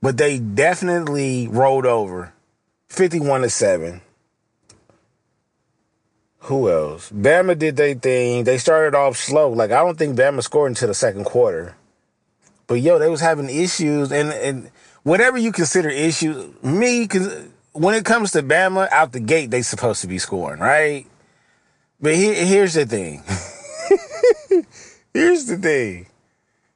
but 0.00 0.18
they 0.18 0.38
definitely 0.38 1.48
rolled 1.48 1.86
over 1.86 2.32
51 2.88 3.42
to 3.42 3.50
7. 3.50 4.00
Who 6.42 6.70
else? 6.70 7.10
Bama 7.10 7.58
did 7.58 7.76
their 7.76 7.94
thing. 7.94 8.44
They 8.44 8.58
started 8.58 8.96
off 8.96 9.16
slow. 9.16 9.50
Like 9.50 9.70
I 9.70 9.84
don't 9.84 9.98
think 9.98 10.18
Bama 10.18 10.42
scored 10.42 10.70
until 10.70 10.88
the 10.88 10.94
second 10.94 11.24
quarter. 11.24 11.76
But 12.66 12.80
yo, 12.80 12.98
they 12.98 13.10
was 13.10 13.20
having 13.20 13.50
issues 13.50 14.10
and 14.12 14.30
and 14.32 14.70
whatever 15.02 15.36
you 15.36 15.52
consider 15.52 15.90
issues, 15.90 16.50
me 16.62 17.06
cause 17.06 17.48
when 17.72 17.94
it 17.94 18.04
comes 18.04 18.32
to 18.32 18.42
Bama 18.42 18.90
out 18.90 19.12
the 19.12 19.20
gate, 19.20 19.50
they 19.50 19.62
supposed 19.62 20.00
to 20.00 20.06
be 20.06 20.18
scoring, 20.18 20.60
right? 20.60 21.06
But 22.00 22.14
here, 22.14 22.34
here's 22.34 22.74
the 22.74 22.86
thing. 22.86 23.22
here's 25.12 25.46
the 25.46 25.56
thing. 25.56 26.06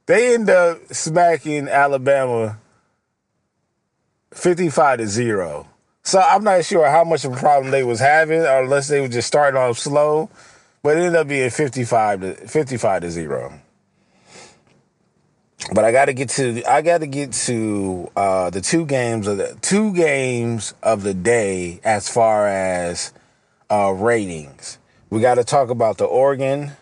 They 0.07 0.35
end 0.35 0.51
up 0.51 0.93
smacking 0.93 1.69
Alabama 1.69 2.59
55 4.33 4.99
to 4.99 5.07
0. 5.07 5.69
So 6.03 6.21
I'm 6.21 6.43
not 6.43 6.65
sure 6.65 6.89
how 6.89 7.05
much 7.05 7.25
of 7.25 7.33
a 7.33 7.37
problem 7.37 7.71
they 7.71 7.85
was 7.85 8.01
having, 8.01 8.41
or 8.41 8.63
unless 8.63 8.89
they 8.89 9.01
were 9.01 9.09
just 9.09 9.29
starting 9.29 9.61
off 9.61 9.79
slow. 9.79 10.31
But 10.83 10.97
it 10.97 11.01
ended 11.01 11.17
up 11.17 11.29
being 11.29 11.49
55 11.49 12.21
to 12.21 12.35
55 12.35 13.03
to 13.03 13.11
0. 13.11 13.61
But 15.73 15.85
I 15.85 15.93
got 15.93 16.07
to 16.07 16.13
get 16.13 16.29
to 16.31 16.65
I 16.69 16.83
got 16.83 16.99
to 16.99 17.07
get 17.07 17.33
to 17.33 18.11
uh, 18.17 18.51
the 18.51 18.61
two 18.61 18.85
games 18.85 19.29
of 19.29 19.37
the 19.37 19.57
two 19.63 19.95
games 19.95 20.75
of 20.83 21.05
the 21.05 21.15
day 21.15 21.81
as 21.85 22.09
far 22.09 22.49
as 22.49 23.13
uh, 23.71 23.93
ratings. 23.93 24.79
We 25.09 25.21
got 25.21 25.37
to 25.37 25.45
talk 25.45 25.71
about 25.71 25.99
the 25.99 26.05
Oregon 26.05 26.73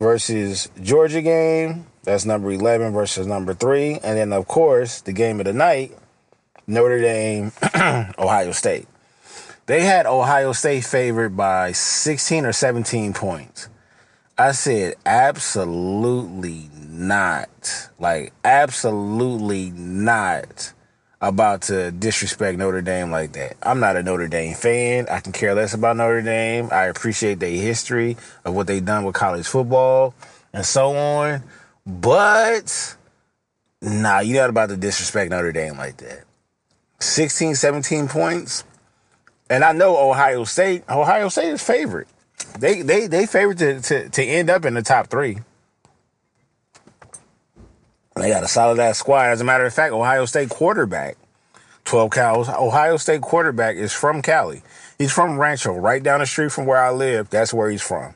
versus 0.00 0.68
Georgia 0.82 1.22
game. 1.22 1.86
That's 2.02 2.26
number 2.26 2.52
11 2.52 2.92
versus 2.92 3.26
number 3.26 3.54
3. 3.54 4.00
And 4.04 4.18
then 4.18 4.34
of 4.34 4.46
course, 4.46 5.00
the 5.00 5.14
game 5.14 5.40
of 5.40 5.46
the 5.46 5.54
night 5.54 5.96
Notre 6.66 7.00
Dame, 7.00 7.52
Ohio 8.18 8.52
State. 8.52 8.86
They 9.66 9.82
had 9.82 10.06
Ohio 10.06 10.52
State 10.52 10.84
favored 10.84 11.36
by 11.36 11.72
16 11.72 12.44
or 12.44 12.52
17 12.52 13.14
points. 13.14 13.68
I 14.36 14.52
said, 14.52 14.94
absolutely 15.06 16.68
not. 16.74 17.88
Like, 17.98 18.32
absolutely 18.44 19.70
not 19.70 20.72
about 21.20 21.62
to 21.62 21.90
disrespect 21.92 22.58
Notre 22.58 22.82
Dame 22.82 23.10
like 23.10 23.32
that. 23.32 23.56
I'm 23.62 23.80
not 23.80 23.96
a 23.96 24.02
Notre 24.02 24.28
Dame 24.28 24.54
fan. 24.54 25.06
I 25.08 25.20
can 25.20 25.32
care 25.32 25.54
less 25.54 25.72
about 25.72 25.96
Notre 25.96 26.20
Dame. 26.20 26.68
I 26.70 26.84
appreciate 26.84 27.40
their 27.40 27.50
history 27.50 28.16
of 28.44 28.54
what 28.54 28.66
they've 28.66 28.84
done 28.84 29.04
with 29.04 29.14
college 29.14 29.46
football 29.46 30.14
and 30.52 30.66
so 30.66 30.94
on. 30.94 31.42
But, 31.86 32.96
nah, 33.80 34.20
you're 34.20 34.42
not 34.42 34.50
about 34.50 34.68
to 34.70 34.76
disrespect 34.76 35.30
Notre 35.30 35.52
Dame 35.52 35.78
like 35.78 35.96
that. 35.98 36.23
16, 37.00 37.54
17 37.54 38.08
points. 38.08 38.64
And 39.50 39.62
I 39.62 39.72
know 39.72 39.96
Ohio 39.96 40.44
State, 40.44 40.84
Ohio 40.88 41.28
State 41.28 41.50
is 41.50 41.62
favorite. 41.62 42.08
They 42.58 42.82
they 42.82 43.06
they 43.06 43.26
favored 43.26 43.58
to, 43.58 43.80
to, 43.80 44.08
to 44.08 44.22
end 44.22 44.50
up 44.50 44.64
in 44.64 44.74
the 44.74 44.82
top 44.82 45.08
three. 45.08 45.38
They 48.16 48.28
got 48.30 48.44
a 48.44 48.48
solid 48.48 48.78
ass 48.78 48.98
squad. 48.98 49.30
As 49.30 49.40
a 49.40 49.44
matter 49.44 49.66
of 49.66 49.74
fact, 49.74 49.92
Ohio 49.92 50.24
State 50.24 50.48
quarterback, 50.48 51.16
12 51.84 52.10
cows. 52.10 52.48
Ohio 52.48 52.96
State 52.96 53.22
quarterback 53.22 53.76
is 53.76 53.92
from 53.92 54.22
Cali. 54.22 54.62
He's 54.98 55.12
from 55.12 55.38
Rancho, 55.38 55.74
right 55.74 56.02
down 56.02 56.20
the 56.20 56.26
street 56.26 56.52
from 56.52 56.66
where 56.66 56.78
I 56.78 56.90
live. 56.92 57.28
That's 57.30 57.52
where 57.52 57.68
he's 57.70 57.82
from. 57.82 58.14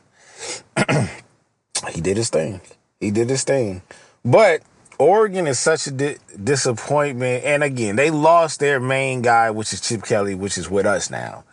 he 1.91 2.01
did 2.01 2.15
his 2.15 2.29
thing. 2.29 2.61
He 2.99 3.11
did 3.11 3.29
his 3.29 3.43
thing. 3.43 3.81
But 4.23 4.61
Oregon 4.99 5.47
is 5.47 5.57
such 5.57 5.87
a 5.87 5.91
di- 5.91 6.17
disappointment. 6.43 7.45
And 7.45 7.63
again, 7.63 7.95
they 7.95 8.11
lost 8.11 8.59
their 8.59 8.79
main 8.79 9.21
guy, 9.21 9.49
which 9.49 9.71
is 9.71 9.81
Chip 9.81 10.03
Kelly, 10.03 10.35
which 10.35 10.57
is 10.57 10.69
with 10.69 10.85
us 10.85 11.09
now. 11.09 11.45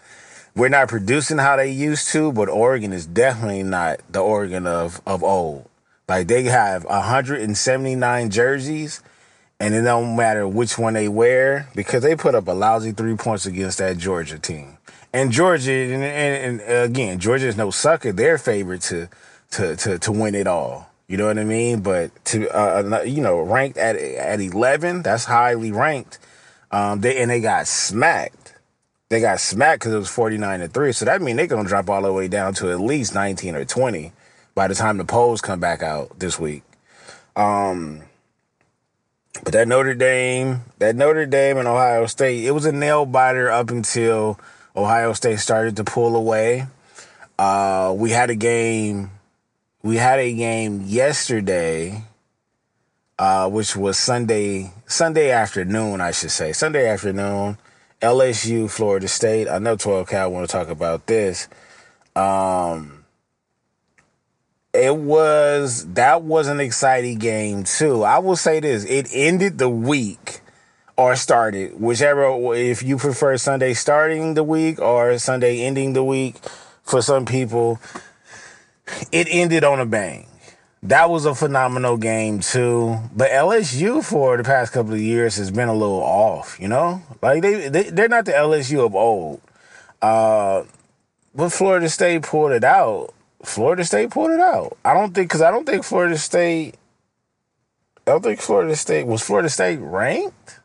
We're 0.57 0.69
not 0.69 0.89
producing 0.89 1.39
how 1.39 1.57
they 1.57 1.71
used 1.71 2.09
to, 2.09 2.33
but 2.33 2.49
Oregon 2.49 2.93
is 2.93 3.07
definitely 3.07 3.63
not 3.63 4.01
the 4.11 4.21
Oregon 4.21 4.67
of, 4.67 5.01
of 5.07 5.23
old. 5.23 5.69
Like 6.09 6.29
they 6.29 6.45
have 6.45 6.85
179 6.85 8.31
jerseys, 8.31 9.03
and 9.61 9.75
it 9.75 9.83
don't 9.83 10.17
matter 10.17 10.49
which 10.49 10.79
one 10.79 10.95
they 10.95 11.09
wear 11.09 11.69
because 11.75 12.03
they 12.03 12.17
put 12.17 12.35
up 12.35 12.49
a 12.49 12.53
lousy 12.53 12.93
three 12.93 13.17
points 13.17 13.47
against 13.47 13.79
that 13.79 13.99
Georgia 13.99 14.39
team. 14.39 14.79
And 15.13 15.31
Georgia, 15.31 15.73
and, 15.73 16.03
and, 16.03 16.61
and 16.61 16.91
again, 16.91 17.19
Georgia 17.19 17.47
is 17.47 17.57
no 17.57 17.71
sucker. 17.71 18.13
They're 18.13 18.39
favored 18.39 18.83
to 18.83 19.09
to 19.53 19.77
to 19.77 19.99
to 19.99 20.13
win 20.13 20.35
it 20.35 20.47
all. 20.47 20.91
You 21.09 21.17
know 21.17 21.27
what 21.27 21.39
I 21.39 21.45
mean? 21.45 21.81
But 21.81 22.11
to 22.27 22.49
uh, 22.49 23.03
you 23.03 23.23
know, 23.23 23.41
ranked 23.41 23.79
at 23.79 23.97
at 23.97 24.41
eleven, 24.41 25.03
that's 25.03 25.25
highly 25.25 25.71
ranked. 25.71 26.19
Um, 26.71 27.01
they 27.01 27.21
and 27.23 27.31
they 27.31 27.41
got 27.41 27.69
smacked. 27.69 28.55
They 29.09 29.21
got 29.21 29.39
smacked 29.39 29.81
because 29.81 29.95
it 29.95 29.99
was 29.99 30.09
forty 30.09 30.37
nine 30.37 30.61
to 30.61 30.69
three. 30.69 30.93
So 30.93 31.05
that 31.05 31.23
means 31.23 31.37
they're 31.37 31.47
gonna 31.47 31.69
drop 31.69 31.89
all 31.89 32.03
the 32.03 32.13
way 32.13 32.27
down 32.27 32.55
to 32.55 32.71
at 32.73 32.81
least 32.81 33.15
nineteen 33.15 33.55
or 33.55 33.65
twenty 33.65 34.13
by 34.55 34.67
the 34.67 34.75
time 34.75 34.97
the 34.97 35.05
polls 35.05 35.41
come 35.41 35.61
back 35.61 35.83
out 35.83 36.19
this 36.19 36.41
week. 36.41 36.65
Um, 37.37 38.03
but 39.45 39.53
that 39.53 39.69
Notre 39.69 39.95
Dame, 39.95 40.63
that 40.79 40.97
Notre 40.97 41.27
Dame 41.27 41.59
and 41.59 41.69
Ohio 41.69 42.07
State, 42.07 42.45
it 42.45 42.53
was 42.53 42.65
a 42.65 42.73
nail 42.73 43.07
biter 43.07 43.51
up 43.51 43.71
until 43.71 44.41
Ohio 44.75 45.13
State 45.13 45.39
started 45.39 45.77
to 45.77 45.85
pull 45.85 46.17
away. 46.17 46.67
Uh, 47.39 47.95
we 47.97 48.11
had 48.11 48.31
a 48.31 48.35
game 48.35 49.11
we 49.87 49.99
had 49.99 50.19
a 50.19 50.35
game 50.35 50.83
yesterday, 50.85 52.03
uh, 53.21 53.49
which 53.49 53.77
was 53.77 53.97
Sunday 53.97 54.73
Sunday 54.87 55.31
afternoon, 55.31 56.01
I 56.01 56.11
should 56.11 56.33
say. 56.33 56.53
Sunday 56.53 56.89
afternoon, 56.89 57.57
LSU, 58.03 58.69
Florida 58.69 59.07
State. 59.07 59.49
I 59.49 59.61
know 59.61 59.77
12 59.77 60.09
Cal 60.09 60.33
want 60.33 60.49
to 60.49 60.53
talk 60.53 60.69
about 60.71 61.07
this. 61.07 61.47
Um, 62.17 63.05
it 64.75 64.97
was 64.97 65.87
that 65.95 66.23
was 66.23 66.49
an 66.49 66.59
exciting 66.59 67.19
game 67.19 67.63
too. 67.63 68.03
I 68.03 68.19
will 68.19 68.37
say 68.37 68.59
this: 68.59 68.85
it 68.87 69.07
ended 69.13 69.59
the 69.59 69.71
week 69.71 70.41
or 70.97 71.15
started, 71.15 71.81
whichever. 71.81 72.55
If 72.57 72.83
you 72.83 72.97
prefer 72.97 73.37
Sunday 73.37 73.73
starting 73.73 74.35
the 74.35 74.43
week 74.43 74.81
or 74.81 75.17
Sunday 75.19 75.61
ending 75.61 75.93
the 75.93 76.03
week, 76.03 76.35
for 76.83 77.03
some 77.03 77.25
people, 77.25 77.79
it 79.13 79.27
ended 79.31 79.65
on 79.65 79.81
a 79.81 79.87
bang. 79.87 80.27
That 80.83 81.11
was 81.11 81.25
a 81.25 81.35
phenomenal 81.35 81.97
game 81.97 82.41
too. 82.41 82.99
But 83.15 83.31
LSU 83.31 84.05
for 84.05 84.37
the 84.37 84.45
past 84.45 84.73
couple 84.73 84.93
of 84.93 85.01
years 85.01 85.37
has 85.37 85.51
been 85.51 85.69
a 85.69 85.75
little 85.75 86.03
off, 86.03 86.59
you 86.61 86.69
know? 86.69 87.03
Like 87.23 87.43
they, 87.43 87.69
they 87.69 87.85
they're 87.85 88.09
not 88.09 88.25
the 88.25 88.33
LSU 88.33 88.85
of 88.85 88.95
old. 88.95 89.41
Uh 90.01 90.65
but 91.35 91.51
Florida 91.51 91.89
State 91.89 92.23
pulled 92.23 92.53
it 92.53 92.65
out. 92.65 93.13
Florida 93.43 93.85
State 93.85 94.11
pulled 94.11 94.31
it 94.31 94.41
out. 94.41 94.77
I 94.85 94.95
don't 94.95 95.15
think 95.15 95.31
cuz 95.31 95.43
I 95.43 95.51
don't 95.51 95.67
think 95.67 95.83
Florida 95.83 96.19
State 96.19 96.77
I 98.07 98.13
don't 98.13 98.23
think 98.23 98.41
Florida 98.41 98.77
State 98.77 99.07
was 99.07 99.23
Florida 99.23 99.49
State 99.49 99.81
ranked? 99.81 100.61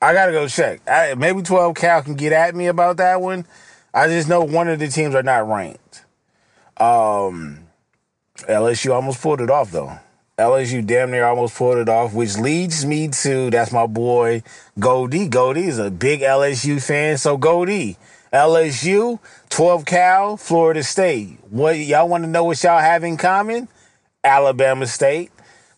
I 0.00 0.12
gotta 0.12 0.32
go 0.32 0.46
check. 0.46 0.80
I, 0.88 1.14
maybe 1.14 1.42
12 1.42 1.74
Cal 1.74 2.02
can 2.02 2.14
get 2.14 2.32
at 2.32 2.54
me 2.54 2.68
about 2.68 2.98
that 2.98 3.20
one. 3.20 3.44
I 3.92 4.06
just 4.06 4.28
know 4.28 4.42
one 4.42 4.68
of 4.68 4.78
the 4.78 4.88
teams 4.88 5.14
are 5.14 5.22
not 5.22 5.48
ranked. 5.48 6.04
Um, 6.80 7.66
LSU 8.38 8.94
almost 8.94 9.20
pulled 9.20 9.40
it 9.40 9.50
off 9.50 9.70
though. 9.70 9.98
LSU 10.38 10.84
damn 10.86 11.10
near 11.10 11.26
almost 11.26 11.54
pulled 11.54 11.76
it 11.76 11.88
off, 11.90 12.14
which 12.14 12.38
leads 12.38 12.86
me 12.86 13.08
to 13.08 13.50
that's 13.50 13.72
my 13.72 13.86
boy 13.86 14.42
Goldie. 14.78 15.28
Goldie 15.28 15.66
is 15.66 15.78
a 15.78 15.90
big 15.90 16.20
LSU 16.20 16.82
fan, 16.82 17.18
so 17.18 17.36
Goldie, 17.36 17.98
LSU, 18.32 19.18
12 19.50 19.84
Cal, 19.84 20.36
Florida 20.38 20.82
State. 20.82 21.38
What 21.50 21.76
y'all 21.76 22.08
want 22.08 22.24
to 22.24 22.30
know 22.30 22.44
what 22.44 22.62
y'all 22.62 22.80
have 22.80 23.04
in 23.04 23.18
common? 23.18 23.68
Alabama 24.24 24.86
State. 24.86 25.30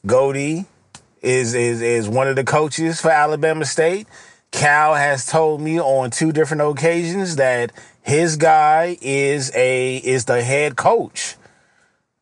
Goldie 0.06 0.66
is 1.20 1.54
is 1.54 1.82
is 1.82 2.08
one 2.08 2.28
of 2.28 2.36
the 2.36 2.44
coaches 2.44 3.00
for 3.00 3.10
Alabama 3.10 3.64
State. 3.64 4.06
Cal 4.52 4.94
has 4.94 5.26
told 5.26 5.60
me 5.60 5.80
on 5.80 6.10
two 6.10 6.30
different 6.30 6.62
occasions 6.62 7.36
that 7.36 7.72
his 8.02 8.36
guy 8.36 8.98
is 9.00 9.50
a 9.54 9.96
is 9.96 10.26
the 10.26 10.42
head 10.42 10.76
coach 10.76 11.36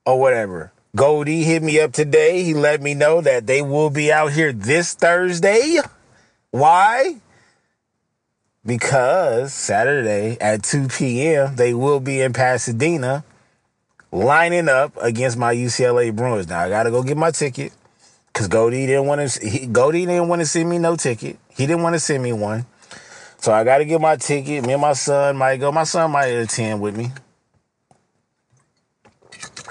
or 0.07 0.21
whatever. 0.21 0.73
Goldie 0.95 1.43
hit 1.43 1.63
me 1.63 1.81
up 1.81 1.93
today. 1.93 2.43
He 2.43 2.55
let 2.55 2.81
me 2.81 2.95
know 2.95 3.21
that 3.21 3.47
they 3.47 3.63
will 3.63 3.91
be 3.91 4.13
out 4.13 4.33
here 4.33 4.53
this 4.53 4.95
Thursday. 4.95 5.79
Why? 6.51 7.21
because 8.65 9.55
Saturday 9.55 10.37
at 10.41 10.63
2 10.63 10.89
p.m. 10.89 11.57
they 11.57 11.75
will 11.75 12.01
be 12.01 12.21
in 12.21 12.33
Pasadena 12.33 13.25
lining 14.13 14.69
up 14.69 14.93
against 15.01 15.37
my 15.37 15.55
UCLA 15.55 16.15
Bruins. 16.15 16.49
Now 16.49 16.61
I 16.61 16.69
gotta 16.69 16.91
go 16.91 17.03
get 17.03 17.17
my 17.17 17.31
ticket 17.31 17.73
because 18.33 18.49
Goldie 18.49 18.87
didn't 18.87 19.07
want 19.07 19.29
to. 19.31 19.67
Goldie 19.67 20.07
didn't 20.07 20.29
want 20.29 20.41
to 20.41 20.47
send 20.47 20.69
me 20.69 20.79
no 20.79 20.97
ticket. 20.97 21.39
He 21.49 21.67
didn't 21.67 21.83
want 21.83 21.95
to 21.95 22.01
send 22.01 22.23
me 22.23 22.33
one, 22.33 22.67
so 23.41 23.53
I 23.53 23.65
gotta 23.65 23.85
get 23.85 24.01
my 24.01 24.17
ticket. 24.17 24.67
Me 24.67 24.75
and 24.75 24.83
my 24.83 24.93
son 24.93 25.37
might 25.37 25.57
go. 25.57 25.73
My 25.73 25.85
son 25.85 26.11
might 26.11 26.27
attend 26.27 26.81
with 26.81 26.97
me. 26.97 27.11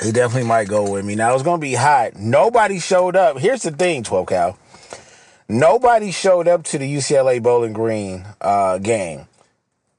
He 0.01 0.11
definitely 0.11 0.47
might 0.47 0.67
go 0.67 0.91
with 0.91 1.05
me. 1.05 1.15
Now 1.15 1.33
it's 1.33 1.43
gonna 1.43 1.59
be 1.59 1.75
hot. 1.75 2.15
Nobody 2.15 2.79
showed 2.79 3.15
up. 3.15 3.37
Here's 3.37 3.63
the 3.63 3.71
thing, 3.71 4.03
12 4.03 4.27
Cal. 4.27 4.57
Nobody 5.47 6.11
showed 6.11 6.47
up 6.47 6.63
to 6.65 6.77
the 6.77 6.95
UCLA 6.95 7.41
Bowling 7.41 7.73
Green 7.73 8.25
uh, 8.39 8.77
game. 8.77 9.25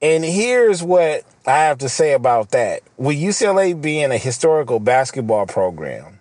And 0.01 0.23
here's 0.23 0.81
what 0.81 1.23
I 1.45 1.59
have 1.65 1.79
to 1.79 1.89
say 1.89 2.13
about 2.13 2.51
that. 2.51 2.81
With 2.97 3.17
UCLA 3.17 3.79
being 3.79 4.11
a 4.11 4.17
historical 4.17 4.79
basketball 4.79 5.45
program, 5.45 6.19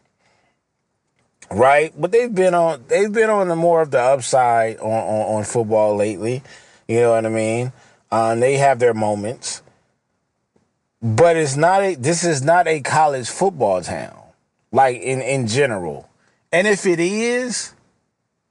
right? 1.51 1.93
But 1.99 2.13
they've 2.13 2.35
been 2.35 2.55
on 2.55 2.85
they've 2.89 3.13
been 3.13 3.31
on 3.31 3.49
the 3.49 3.57
more 3.57 3.81
of 3.81 3.91
the 3.91 4.01
upside 4.01 4.79
on, 4.79 4.87
on, 4.87 5.37
on 5.37 5.45
football 5.45 5.97
lately. 5.97 6.43
You 6.91 7.03
know 7.03 7.13
what 7.13 7.25
I 7.25 7.29
mean? 7.29 7.73
Um, 8.11 8.41
they 8.41 8.57
have 8.57 8.81
their 8.81 8.95
moments. 8.95 9.63
But 11.01 11.37
it's 11.37 11.57
not 11.57 11.83
a 11.83 11.95
this 11.95 12.25
is 12.25 12.43
not 12.43 12.67
a 12.67 12.81
college 12.81 13.31
football 13.31 13.81
town, 13.81 14.19
like 14.73 14.97
in, 15.01 15.23
in 15.23 15.47
general. 15.47 16.11
And 16.51 16.67
if 16.67 16.87
it 16.87 16.99
is, 16.99 17.75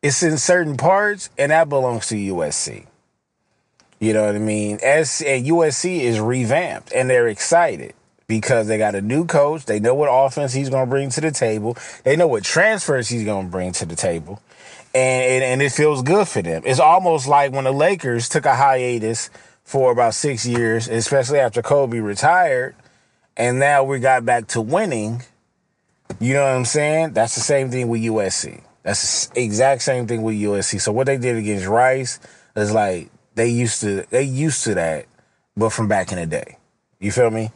it's 0.01 0.23
in 0.23 0.37
certain 0.37 0.77
parts, 0.77 1.29
and 1.37 1.51
that 1.51 1.67
belongs 1.67 2.07
to 2.07 2.15
USC. 2.15 2.85
You 3.99 4.13
know 4.13 4.25
what 4.27 4.35
I 4.35 4.39
mean? 4.39 4.79
S 4.81 5.21
and 5.21 5.45
USC 5.45 5.99
is 5.99 6.21
revamped, 6.21 6.93
and 6.93 7.09
they're 7.09 7.27
excited 7.27 7.93
because 8.27 8.67
they 8.67 8.77
got 8.77 8.95
a 8.95 9.01
new 9.01 9.25
coach. 9.25 9.65
They 9.65 9.81
know 9.81 9.95
what 9.95 10.07
offense 10.09 10.53
he's 10.53 10.69
going 10.69 10.85
to 10.85 10.89
bring 10.89 11.09
to 11.09 11.19
the 11.19 11.31
table. 11.31 11.75
They 12.05 12.15
know 12.15 12.27
what 12.27 12.45
transfers 12.45 13.09
he's 13.09 13.25
going 13.25 13.47
to 13.47 13.51
bring 13.51 13.73
to 13.73 13.85
the 13.85 13.97
table, 13.97 14.41
and, 14.99 15.43
and 15.43 15.61
it 15.61 15.71
feels 15.71 16.01
good 16.01 16.27
for 16.27 16.41
them. 16.41 16.63
It's 16.65 16.79
almost 16.79 17.27
like 17.27 17.51
when 17.51 17.63
the 17.63 17.71
Lakers 17.71 18.29
took 18.29 18.45
a 18.45 18.55
hiatus 18.55 19.29
for 19.63 19.91
about 19.91 20.13
six 20.13 20.45
years, 20.45 20.87
especially 20.87 21.39
after 21.39 21.61
Kobe 21.61 21.99
retired, 21.99 22.75
and 23.37 23.59
now 23.59 23.83
we 23.83 23.99
got 23.99 24.25
back 24.25 24.47
to 24.47 24.61
winning. 24.61 25.23
You 26.19 26.33
know 26.33 26.43
what 26.43 26.55
I'm 26.55 26.65
saying? 26.65 27.13
That's 27.13 27.35
the 27.35 27.41
same 27.41 27.69
thing 27.69 27.87
with 27.87 28.01
USC. 28.01 28.61
That's 28.83 29.27
the 29.27 29.43
exact 29.43 29.81
same 29.83 30.07
thing 30.07 30.23
with 30.23 30.35
USC. 30.35 30.81
So 30.81 30.91
what 30.91 31.05
they 31.05 31.17
did 31.17 31.35
against 31.37 31.67
Rice 31.67 32.19
is 32.55 32.71
like 32.71 33.09
they 33.35 33.47
used 33.47 33.81
to 33.81 34.05
they 34.09 34.23
used 34.23 34.63
to 34.63 34.73
that, 34.75 35.05
but 35.55 35.69
from 35.69 35.87
back 35.87 36.11
in 36.11 36.17
the 36.17 36.25
day. 36.25 36.57
You 36.99 37.11
feel 37.11 37.29
me? 37.29 37.51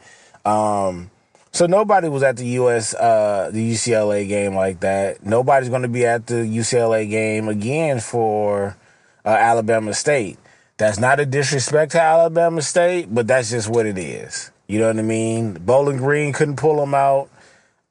Um, 0.46 1.10
so 1.54 1.68
nobody 1.68 2.10
was 2.10 2.24
at 2.24 2.36
the 2.38 2.48
US 2.60 2.94
uh, 2.96 3.50
the 3.54 3.72
UCLA 3.72 4.28
game 4.28 4.56
like 4.56 4.80
that. 4.82 5.26
Nobody's 5.26 5.70
going 5.70 5.84
to 5.84 5.88
be 5.88 6.06
at 6.06 6.28
the 6.28 6.36
UCLA 6.36 7.10
game 7.10 7.48
again 7.48 8.00
for 8.00 8.76
uh, 9.24 9.30
Alabama 9.30 9.94
State. 9.94 10.38
That's 10.78 11.00
not 11.00 11.20
a 11.20 11.26
disrespect 11.26 11.92
to 11.92 12.02
Alabama 12.02 12.62
State, 12.62 13.14
but 13.14 13.28
that's 13.28 13.52
just 13.52 13.70
what 13.70 13.86
it 13.86 13.98
is. 13.98 14.50
You 14.68 14.80
know 14.80 14.88
what 14.88 14.98
I 14.98 15.04
mean? 15.04 15.54
Bowling 15.54 15.98
Green 15.98 16.34
couldn't 16.34 16.56
pull 16.56 16.78
them 16.78 16.96
out. 16.96 17.30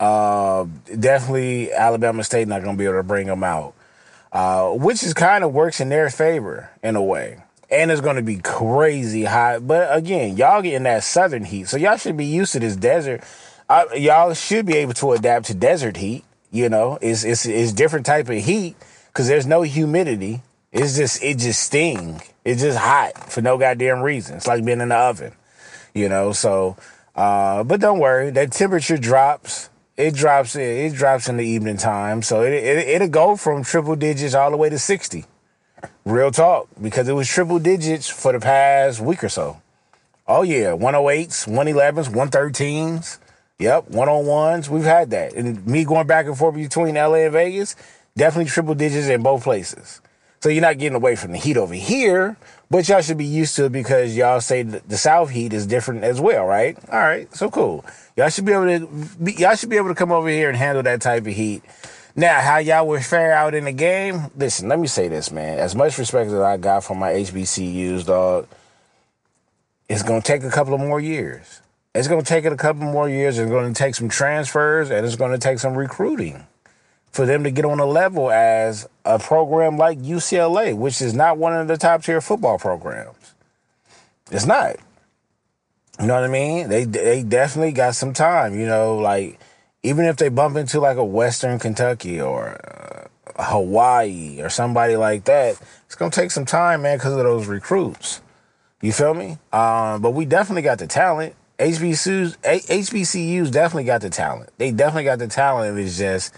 Uh, 0.00 0.66
definitely 0.98 1.72
Alabama 1.72 2.24
State 2.24 2.48
not 2.48 2.62
going 2.62 2.76
to 2.76 2.78
be 2.78 2.86
able 2.86 2.96
to 2.96 3.04
bring 3.04 3.28
them 3.28 3.44
out, 3.44 3.74
uh, 4.32 4.70
which 4.70 5.04
is 5.04 5.14
kind 5.14 5.44
of 5.44 5.52
works 5.52 5.80
in 5.80 5.88
their 5.88 6.10
favor 6.10 6.68
in 6.82 6.96
a 6.96 7.02
way. 7.02 7.40
And 7.70 7.90
it's 7.92 8.00
going 8.00 8.16
to 8.16 8.22
be 8.22 8.38
crazy 8.38 9.22
hot. 9.22 9.64
But 9.64 9.96
again, 9.96 10.36
y'all 10.36 10.60
getting 10.60 10.82
that 10.82 11.04
southern 11.04 11.44
heat. 11.44 11.68
So 11.68 11.76
y'all 11.76 11.96
should 11.96 12.16
be 12.16 12.26
used 12.26 12.52
to 12.52 12.58
this 12.58 12.74
desert. 12.74 13.22
Uh, 13.72 13.86
y'all 13.94 14.34
should 14.34 14.66
be 14.66 14.74
able 14.74 14.92
to 14.92 15.12
adapt 15.12 15.46
to 15.46 15.54
desert 15.54 15.96
heat. 15.96 16.22
You 16.50 16.68
know, 16.68 16.98
it's, 17.00 17.24
it's, 17.24 17.46
it's 17.46 17.72
different 17.72 18.04
type 18.04 18.28
of 18.28 18.36
heat 18.36 18.76
because 19.06 19.28
there's 19.28 19.46
no 19.46 19.62
humidity. 19.62 20.42
It's 20.72 20.94
just, 20.94 21.22
it 21.22 21.38
just 21.38 21.62
sting. 21.62 22.20
It's 22.44 22.60
just 22.60 22.76
hot 22.76 23.30
for 23.32 23.40
no 23.40 23.56
goddamn 23.56 24.02
reason. 24.02 24.36
It's 24.36 24.46
like 24.46 24.62
being 24.62 24.82
in 24.82 24.90
the 24.90 24.96
oven, 24.96 25.32
you 25.94 26.10
know? 26.10 26.32
So, 26.32 26.76
uh, 27.16 27.64
but 27.64 27.80
don't 27.80 27.98
worry, 27.98 28.28
that 28.32 28.52
temperature 28.52 28.98
drops. 28.98 29.70
It 29.96 30.14
drops, 30.14 30.54
it 30.54 30.92
drops 30.92 31.30
in 31.30 31.38
the 31.38 31.46
evening 31.46 31.78
time. 31.78 32.20
So 32.20 32.42
it, 32.42 32.52
it, 32.52 32.88
it'll 32.88 33.08
go 33.08 33.36
from 33.36 33.64
triple 33.64 33.96
digits 33.96 34.34
all 34.34 34.50
the 34.50 34.58
way 34.58 34.68
to 34.68 34.78
60. 34.78 35.24
Real 36.04 36.30
talk, 36.30 36.68
because 36.82 37.08
it 37.08 37.14
was 37.14 37.26
triple 37.26 37.58
digits 37.58 38.06
for 38.06 38.32
the 38.32 38.40
past 38.40 39.00
week 39.00 39.24
or 39.24 39.30
so. 39.30 39.62
Oh 40.28 40.42
yeah, 40.42 40.72
108s, 40.72 41.48
111s, 41.48 42.10
113s. 42.10 43.18
Yep, 43.58 43.90
101s. 43.90 44.68
We've 44.68 44.84
had 44.84 45.10
that. 45.10 45.34
And 45.34 45.64
me 45.66 45.84
going 45.84 46.06
back 46.06 46.26
and 46.26 46.36
forth 46.36 46.54
between 46.54 46.94
LA 46.94 47.26
and 47.26 47.32
Vegas, 47.32 47.76
definitely 48.16 48.50
triple 48.50 48.74
digits 48.74 49.06
in 49.08 49.22
both 49.22 49.44
places. 49.44 50.00
So 50.42 50.48
you're 50.48 50.62
not 50.62 50.78
getting 50.78 50.96
away 50.96 51.14
from 51.14 51.30
the 51.30 51.38
heat 51.38 51.56
over 51.56 51.72
here, 51.72 52.36
but 52.68 52.88
y'all 52.88 53.00
should 53.00 53.16
be 53.18 53.24
used 53.24 53.54
to 53.56 53.66
it 53.66 53.72
because 53.72 54.16
y'all 54.16 54.40
say 54.40 54.62
the 54.62 54.96
South 54.96 55.30
heat 55.30 55.52
is 55.52 55.68
different 55.68 56.02
as 56.02 56.20
well, 56.20 56.44
right? 56.44 56.76
All 56.90 56.98
right, 56.98 57.32
so 57.32 57.48
cool. 57.48 57.84
Y'all 58.16 58.28
should 58.28 58.44
be 58.44 58.52
able 58.52 58.64
to 58.64 59.32
y'all 59.34 59.54
should 59.54 59.70
be 59.70 59.76
able 59.76 59.88
to 59.88 59.94
come 59.94 60.10
over 60.10 60.28
here 60.28 60.48
and 60.48 60.58
handle 60.58 60.82
that 60.82 61.00
type 61.00 61.26
of 61.26 61.32
heat. 61.32 61.62
Now, 62.16 62.40
how 62.40 62.58
y'all 62.58 62.88
would 62.88 63.04
fare 63.04 63.32
out 63.32 63.54
in 63.54 63.66
the 63.66 63.72
game? 63.72 64.32
Listen, 64.36 64.68
let 64.68 64.80
me 64.80 64.88
say 64.88 65.06
this, 65.06 65.30
man. 65.30 65.60
As 65.60 65.76
much 65.76 65.96
respect 65.96 66.28
as 66.28 66.40
I 66.40 66.56
got 66.56 66.82
from 66.82 66.98
my 66.98 67.12
HBCUs, 67.12 68.04
dog, 68.04 68.48
it's 69.88 70.02
gonna 70.02 70.22
take 70.22 70.42
a 70.42 70.50
couple 70.50 70.74
of 70.74 70.80
more 70.80 70.98
years. 70.98 71.60
It's 71.94 72.08
gonna 72.08 72.22
take 72.22 72.44
it 72.44 72.52
a 72.52 72.56
couple 72.56 72.84
more 72.84 73.08
years. 73.08 73.38
It's 73.38 73.50
gonna 73.50 73.74
take 73.74 73.94
some 73.94 74.08
transfers, 74.08 74.90
and 74.90 75.04
it's 75.04 75.16
gonna 75.16 75.38
take 75.38 75.58
some 75.58 75.74
recruiting 75.74 76.46
for 77.10 77.26
them 77.26 77.44
to 77.44 77.50
get 77.50 77.66
on 77.66 77.78
a 77.78 77.84
level 77.84 78.30
as 78.30 78.88
a 79.04 79.18
program 79.18 79.76
like 79.76 79.98
UCLA, 79.98 80.74
which 80.74 81.02
is 81.02 81.12
not 81.12 81.36
one 81.36 81.54
of 81.54 81.68
the 81.68 81.76
top 81.76 82.02
tier 82.02 82.22
football 82.22 82.58
programs. 82.58 83.34
It's 84.30 84.46
not. 84.46 84.76
You 86.00 86.06
know 86.06 86.14
what 86.14 86.24
I 86.24 86.28
mean? 86.28 86.70
They 86.70 86.84
they 86.84 87.22
definitely 87.22 87.72
got 87.72 87.94
some 87.94 88.14
time. 88.14 88.58
You 88.58 88.66
know, 88.66 88.96
like 88.96 89.38
even 89.82 90.06
if 90.06 90.16
they 90.16 90.30
bump 90.30 90.56
into 90.56 90.80
like 90.80 90.96
a 90.96 91.04
Western 91.04 91.58
Kentucky 91.58 92.20
or 92.20 93.08
uh, 93.36 93.42
Hawaii 93.44 94.40
or 94.40 94.48
somebody 94.48 94.96
like 94.96 95.24
that, 95.24 95.60
it's 95.84 95.94
gonna 95.94 96.10
take 96.10 96.30
some 96.30 96.46
time, 96.46 96.82
man, 96.82 96.96
because 96.96 97.12
of 97.12 97.18
those 97.18 97.46
recruits. 97.46 98.22
You 98.80 98.92
feel 98.92 99.12
me? 99.12 99.38
Um, 99.52 100.00
but 100.00 100.12
we 100.12 100.24
definitely 100.24 100.62
got 100.62 100.78
the 100.78 100.86
talent. 100.86 101.34
HBCUs, 101.62 102.38
HBCUs 102.38 103.50
definitely 103.52 103.84
got 103.84 104.00
the 104.00 104.10
talent. 104.10 104.50
They 104.58 104.72
definitely 104.72 105.04
got 105.04 105.20
the 105.20 105.28
talent. 105.28 105.78
It's 105.78 105.96
just 105.96 106.34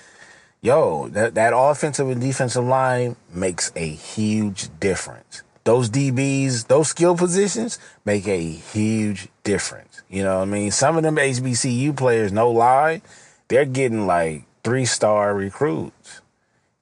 yo, 0.64 1.08
that, 1.08 1.34
that 1.34 1.52
offensive 1.54 2.08
and 2.08 2.20
defensive 2.20 2.64
line 2.64 3.16
makes 3.32 3.70
a 3.76 3.86
huge 3.86 4.68
difference. 4.80 5.42
Those 5.64 5.88
DBs, 5.90 6.66
those 6.66 6.88
skill 6.88 7.16
positions 7.16 7.78
make 8.04 8.26
a 8.26 8.42
huge 8.42 9.28
difference. 9.44 10.02
You 10.08 10.22
know 10.24 10.38
what 10.38 10.48
I 10.48 10.50
mean? 10.50 10.70
Some 10.70 10.96
of 10.96 11.02
them 11.02 11.16
HBCU 11.16 11.96
players, 11.96 12.32
no 12.32 12.50
lie, 12.50 13.02
they're 13.48 13.64
getting 13.64 14.06
like 14.06 14.44
three 14.62 14.86
star 14.86 15.34
recruits, 15.34 16.22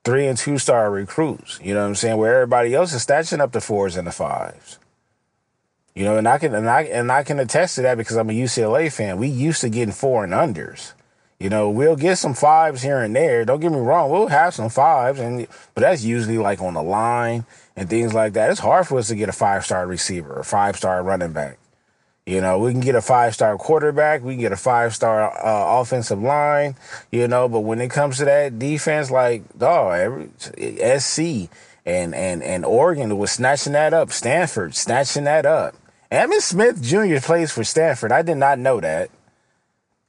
three 0.04 0.26
and 0.26 0.38
two 0.38 0.58
star 0.58 0.90
recruits. 0.90 1.60
You 1.62 1.74
know 1.74 1.82
what 1.82 1.88
I'm 1.88 1.94
saying? 1.96 2.18
Where 2.18 2.34
everybody 2.34 2.74
else 2.74 2.92
is 2.92 3.04
stashing 3.04 3.40
up 3.40 3.52
the 3.52 3.60
fours 3.60 3.96
and 3.96 4.06
the 4.06 4.12
fives. 4.12 4.78
You 5.94 6.04
know, 6.04 6.16
and 6.16 6.26
I 6.26 6.38
can 6.38 6.54
and 6.54 6.68
I 6.68 6.82
and 6.82 7.12
I 7.12 7.22
can 7.22 7.38
attest 7.38 7.74
to 7.76 7.82
that 7.82 7.98
because 7.98 8.16
I'm 8.16 8.30
a 8.30 8.32
UCLA 8.32 8.90
fan. 8.90 9.18
We 9.18 9.28
used 9.28 9.60
to 9.60 9.68
getting 9.68 9.92
four 9.92 10.24
and 10.24 10.32
unders. 10.32 10.92
You 11.38 11.50
know, 11.50 11.68
we'll 11.68 11.96
get 11.96 12.18
some 12.18 12.34
fives 12.34 12.82
here 12.82 13.02
and 13.02 13.16
there. 13.16 13.44
Don't 13.44 13.60
get 13.60 13.72
me 13.72 13.78
wrong, 13.78 14.10
we'll 14.10 14.28
have 14.28 14.54
some 14.54 14.70
fives, 14.70 15.18
and 15.18 15.46
but 15.74 15.80
that's 15.80 16.04
usually 16.04 16.38
like 16.38 16.62
on 16.62 16.74
the 16.74 16.82
line 16.82 17.44
and 17.76 17.90
things 17.90 18.14
like 18.14 18.34
that. 18.34 18.50
It's 18.50 18.60
hard 18.60 18.86
for 18.86 18.98
us 18.98 19.08
to 19.08 19.16
get 19.16 19.28
a 19.28 19.32
five 19.32 19.64
star 19.64 19.86
receiver 19.86 20.32
or 20.32 20.44
five 20.44 20.76
star 20.76 21.02
running 21.02 21.32
back. 21.32 21.58
You 22.24 22.40
know, 22.40 22.60
we 22.60 22.70
can 22.70 22.80
get 22.80 22.94
a 22.94 23.02
five 23.02 23.34
star 23.34 23.58
quarterback, 23.58 24.22
we 24.22 24.34
can 24.34 24.40
get 24.40 24.52
a 24.52 24.56
five 24.56 24.94
star 24.94 25.32
uh, 25.44 25.80
offensive 25.80 26.22
line. 26.22 26.76
You 27.10 27.26
know, 27.26 27.48
but 27.48 27.60
when 27.60 27.80
it 27.80 27.90
comes 27.90 28.18
to 28.18 28.24
that 28.24 28.58
defense, 28.58 29.10
like 29.10 29.58
dog, 29.58 29.98
every 29.98 30.30
SC 31.00 31.50
and 31.84 32.14
and 32.14 32.42
and 32.42 32.64
Oregon 32.64 33.18
was 33.18 33.32
snatching 33.32 33.72
that 33.72 33.92
up. 33.92 34.12
Stanford 34.12 34.76
snatching 34.76 35.24
that 35.24 35.44
up. 35.44 35.74
Emmitt 36.12 36.42
Smith 36.42 36.82
Jr. 36.82 37.24
plays 37.24 37.50
for 37.50 37.64
Stanford. 37.64 38.12
I 38.12 38.20
did 38.20 38.36
not 38.36 38.58
know 38.58 38.80
that. 38.80 39.10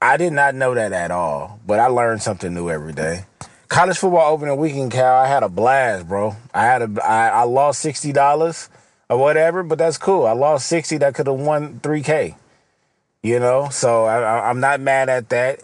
I 0.01 0.17
did 0.17 0.33
not 0.33 0.53
know 0.53 0.73
that 0.73 0.91
at 0.91 1.11
all, 1.11 1.61
but 1.65 1.79
I 1.79 1.87
learned 1.87 2.21
something 2.21 2.53
new 2.53 2.69
every 2.69 2.91
day. 2.91 3.23
College 3.69 3.97
football 3.97 4.33
opening 4.33 4.57
weekend, 4.57 4.91
Cal. 4.91 5.15
I 5.15 5.27
had 5.27 5.43
a 5.43 5.49
blast, 5.49 6.09
bro. 6.09 6.35
I 6.53 6.65
had 6.65 6.81
a 6.81 7.03
I, 7.03 7.29
I 7.29 7.43
lost 7.43 7.79
sixty 7.79 8.11
dollars 8.11 8.69
or 9.09 9.17
whatever, 9.17 9.63
but 9.63 9.77
that's 9.77 9.97
cool. 9.97 10.25
I 10.25 10.33
lost 10.33 10.67
sixty. 10.67 10.97
That 10.97 11.15
could 11.15 11.27
have 11.27 11.39
won 11.39 11.79
three 11.79 12.03
k. 12.03 12.35
You 13.21 13.39
know, 13.39 13.69
so 13.69 14.03
I, 14.03 14.49
I'm 14.49 14.59
not 14.59 14.81
mad 14.81 15.07
at 15.07 15.29
that. 15.29 15.63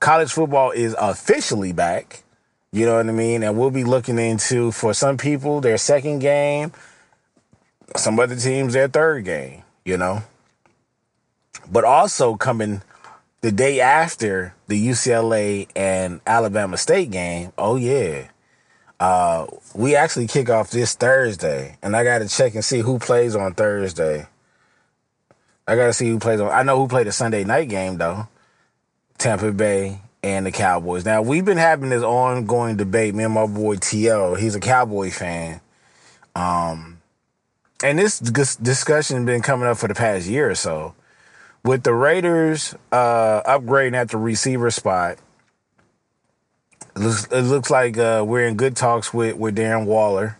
College 0.00 0.32
football 0.32 0.72
is 0.72 0.96
officially 0.98 1.72
back. 1.72 2.24
You 2.72 2.86
know 2.86 2.96
what 2.96 3.08
I 3.08 3.12
mean? 3.12 3.44
And 3.44 3.56
we'll 3.56 3.70
be 3.70 3.84
looking 3.84 4.18
into 4.18 4.72
for 4.72 4.92
some 4.92 5.16
people 5.16 5.60
their 5.60 5.78
second 5.78 6.18
game 6.18 6.72
some 7.94 8.18
other 8.18 8.36
teams 8.36 8.72
their 8.72 8.88
third 8.88 9.24
game, 9.24 9.62
you 9.86 9.96
know. 9.96 10.22
But 11.70 11.84
also 11.84 12.36
coming 12.36 12.82
the 13.40 13.50
day 13.50 13.80
after 13.80 14.54
the 14.66 14.88
UCLA 14.88 15.68
and 15.74 16.20
Alabama 16.26 16.76
State 16.76 17.10
game, 17.10 17.52
oh 17.56 17.76
yeah. 17.76 18.28
Uh, 18.98 19.46
we 19.74 19.94
actually 19.94 20.26
kick 20.26 20.48
off 20.48 20.70
this 20.70 20.94
Thursday, 20.94 21.76
and 21.82 21.94
I 21.94 22.02
got 22.02 22.18
to 22.18 22.28
check 22.28 22.54
and 22.54 22.64
see 22.64 22.80
who 22.80 22.98
plays 22.98 23.36
on 23.36 23.54
Thursday. 23.54 24.26
I 25.66 25.76
got 25.76 25.86
to 25.86 25.92
see 25.92 26.08
who 26.08 26.18
plays 26.18 26.40
on. 26.40 26.50
I 26.50 26.62
know 26.62 26.78
who 26.78 26.88
played 26.88 27.06
the 27.06 27.12
Sunday 27.12 27.44
night 27.44 27.68
game 27.68 27.98
though. 27.98 28.28
Tampa 29.18 29.52
Bay 29.52 30.00
and 30.22 30.46
the 30.46 30.52
Cowboys. 30.52 31.04
Now 31.04 31.22
we've 31.22 31.44
been 31.44 31.58
having 31.58 31.90
this 31.90 32.02
ongoing 32.02 32.76
debate. 32.76 33.14
Me 33.14 33.24
and 33.24 33.34
my 33.34 33.46
boy 33.46 33.76
TL, 33.76 34.38
he's 34.38 34.54
a 34.54 34.60
Cowboy 34.60 35.10
fan. 35.10 35.60
Um, 36.34 36.95
and 37.82 37.98
this 37.98 38.18
discussion 38.18 39.24
been 39.24 39.42
coming 39.42 39.68
up 39.68 39.78
for 39.78 39.88
the 39.88 39.94
past 39.94 40.26
year 40.26 40.50
or 40.50 40.54
so. 40.54 40.94
With 41.64 41.82
the 41.82 41.92
Raiders 41.92 42.74
uh, 42.92 43.42
upgrading 43.42 43.94
at 43.94 44.10
the 44.10 44.18
receiver 44.18 44.70
spot, 44.70 45.18
it 46.94 47.00
looks, 47.00 47.26
it 47.26 47.42
looks 47.42 47.70
like 47.70 47.98
uh, 47.98 48.24
we're 48.26 48.46
in 48.46 48.56
good 48.56 48.76
talks 48.76 49.12
with, 49.12 49.36
with 49.36 49.56
Darren 49.56 49.84
Waller, 49.84 50.38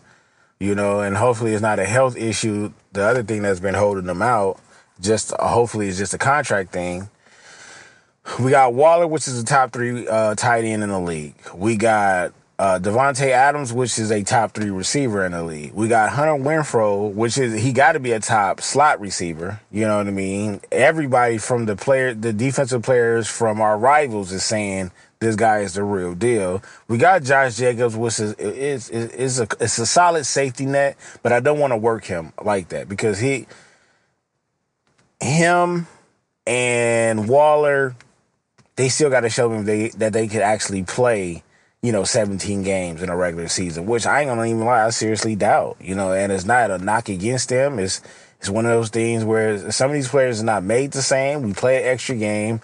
you 0.59 0.73
know, 0.73 1.01
and 1.01 1.17
hopefully 1.17 1.53
it's 1.53 1.61
not 1.61 1.79
a 1.79 1.85
health 1.85 2.15
issue. 2.15 2.71
The 2.93 3.03
other 3.03 3.23
thing 3.23 3.41
that's 3.41 3.59
been 3.59 3.75
holding 3.75 4.05
them 4.05 4.21
out, 4.21 4.59
just 5.01 5.33
uh, 5.33 5.47
hopefully 5.47 5.89
it's 5.89 5.97
just 5.97 6.13
a 6.13 6.17
contract 6.17 6.71
thing. 6.71 7.09
We 8.39 8.51
got 8.51 8.73
Waller, 8.73 9.07
which 9.07 9.27
is 9.27 9.41
the 9.43 9.47
top 9.47 9.71
three 9.71 10.07
uh, 10.07 10.35
tight 10.35 10.63
end 10.63 10.83
in 10.83 10.89
the 10.89 10.99
league. 10.99 11.35
We 11.53 11.75
got 11.77 12.33
uh, 12.59 12.79
Davante 12.79 13.29
Adams, 13.29 13.71
which 13.71 13.99
is 13.99 14.11
a 14.11 14.23
top 14.23 14.53
three 14.53 14.71
receiver 14.71 15.23
in 15.25 15.33
the 15.33 15.43
league. 15.43 15.73
We 15.73 15.87
got 15.87 16.09
Hunter 16.09 16.43
Renfrow, 16.43 17.13
which 17.13 17.37
is 17.37 17.61
he 17.61 17.71
got 17.71 17.91
to 17.91 17.99
be 17.99 18.13
a 18.13 18.19
top 18.19 18.61
slot 18.61 18.99
receiver. 18.99 19.61
You 19.71 19.81
know 19.85 19.97
what 19.97 20.07
I 20.07 20.11
mean? 20.11 20.61
Everybody 20.71 21.37
from 21.37 21.65
the 21.65 21.75
player, 21.75 22.15
the 22.15 22.33
defensive 22.33 22.81
players 22.81 23.27
from 23.27 23.61
our 23.61 23.77
rivals 23.77 24.31
is 24.31 24.43
saying 24.43 24.91
this 25.19 25.35
guy 25.35 25.59
is 25.59 25.75
the 25.75 25.83
real 25.83 26.15
deal. 26.15 26.63
We 26.87 26.97
got 26.97 27.23
Josh 27.23 27.57
Jacobs, 27.57 27.95
which 27.95 28.19
is 28.19 28.33
is 28.33 28.89
is, 28.89 29.39
a 29.39 29.47
it's 29.59 29.77
a 29.77 29.85
solid 29.85 30.25
safety 30.25 30.65
net, 30.65 30.97
but 31.21 31.31
I 31.31 31.39
don't 31.39 31.59
want 31.59 31.73
to 31.73 31.77
work 31.77 32.05
him 32.05 32.33
like 32.43 32.69
that 32.69 32.89
because 32.89 33.19
he, 33.19 33.45
him, 35.19 35.85
and 36.47 37.27
Waller, 37.29 37.95
they 38.77 38.89
still 38.89 39.11
got 39.11 39.21
to 39.21 39.29
show 39.29 39.47
me 39.47 39.61
they 39.61 39.89
that 39.89 40.13
they 40.13 40.27
could 40.27 40.41
actually 40.41 40.81
play 40.83 41.43
you 41.81 41.91
know, 41.91 42.03
17 42.03 42.63
games 42.63 43.03
in 43.03 43.09
a 43.09 43.15
regular 43.15 43.47
season, 43.47 43.85
which 43.85 44.05
I 44.05 44.21
ain't 44.21 44.29
gonna 44.29 44.45
even 44.45 44.65
lie, 44.65 44.85
I 44.85 44.89
seriously 44.89 45.35
doubt, 45.35 45.77
you 45.79 45.95
know, 45.95 46.11
and 46.11 46.31
it's 46.31 46.45
not 46.45 46.71
a 46.71 46.77
knock 46.77 47.09
against 47.09 47.49
them. 47.49 47.79
It's, 47.79 48.01
it's 48.39 48.49
one 48.49 48.65
of 48.65 48.71
those 48.71 48.89
things 48.89 49.23
where 49.23 49.71
some 49.71 49.91
of 49.91 49.93
these 49.93 50.07
players 50.07 50.41
are 50.41 50.45
not 50.45 50.63
made 50.63 50.91
the 50.91 51.01
same. 51.01 51.41
We 51.43 51.53
play 51.53 51.77
an 51.77 51.89
extra 51.89 52.15
game 52.15 52.61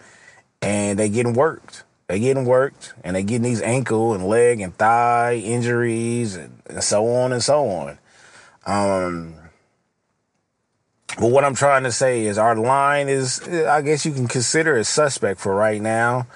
and 0.61 0.97
they 0.97 1.09
getting 1.09 1.33
worked. 1.33 1.83
They 2.07 2.19
getting 2.19 2.45
worked 2.45 2.93
and 3.03 3.15
they 3.15 3.23
getting 3.23 3.43
these 3.43 3.61
ankle 3.61 4.13
and 4.13 4.27
leg 4.27 4.59
and 4.61 4.75
thigh 4.75 5.35
injuries 5.35 6.35
and, 6.35 6.61
and 6.67 6.83
so 6.83 7.07
on 7.07 7.31
and 7.31 7.43
so 7.43 7.67
on. 7.67 7.97
Um, 8.65 9.35
but 11.19 11.29
what 11.29 11.43
I'm 11.43 11.55
trying 11.55 11.83
to 11.83 11.91
say 11.91 12.25
is 12.25 12.37
our 12.37 12.55
line 12.55 13.07
is, 13.07 13.41
I 13.47 13.81
guess 13.81 14.05
you 14.05 14.11
can 14.11 14.27
consider 14.27 14.77
it 14.77 14.85
suspect 14.85 15.39
for 15.39 15.55
right 15.55 15.81
now. 15.81 16.27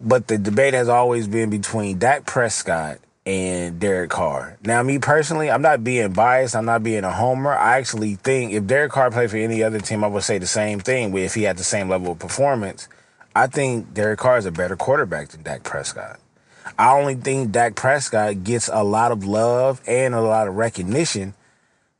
But 0.00 0.28
the 0.28 0.38
debate 0.38 0.74
has 0.74 0.88
always 0.88 1.28
been 1.28 1.50
between 1.50 1.98
Dak 1.98 2.24
Prescott 2.24 2.98
and 3.26 3.78
Derek 3.78 4.10
Carr. 4.10 4.56
Now, 4.64 4.82
me 4.82 4.98
personally, 4.98 5.50
I'm 5.50 5.60
not 5.60 5.84
being 5.84 6.12
biased. 6.12 6.56
I'm 6.56 6.64
not 6.64 6.82
being 6.82 7.04
a 7.04 7.12
homer. 7.12 7.52
I 7.52 7.76
actually 7.76 8.14
think 8.14 8.52
if 8.52 8.66
Derek 8.66 8.92
Carr 8.92 9.10
played 9.10 9.30
for 9.30 9.36
any 9.36 9.62
other 9.62 9.78
team, 9.78 10.02
I 10.02 10.06
would 10.06 10.22
say 10.22 10.38
the 10.38 10.46
same 10.46 10.80
thing. 10.80 11.16
If 11.16 11.34
he 11.34 11.42
had 11.42 11.58
the 11.58 11.64
same 11.64 11.88
level 11.90 12.12
of 12.12 12.18
performance, 12.18 12.88
I 13.36 13.46
think 13.46 13.92
Derek 13.92 14.18
Carr 14.18 14.38
is 14.38 14.46
a 14.46 14.50
better 14.50 14.74
quarterback 14.74 15.28
than 15.28 15.42
Dak 15.42 15.64
Prescott. 15.64 16.18
I 16.78 16.92
only 16.92 17.14
think 17.14 17.52
Dak 17.52 17.74
Prescott 17.74 18.42
gets 18.42 18.70
a 18.72 18.82
lot 18.82 19.12
of 19.12 19.24
love 19.24 19.82
and 19.86 20.14
a 20.14 20.20
lot 20.22 20.48
of 20.48 20.54
recognition 20.54 21.34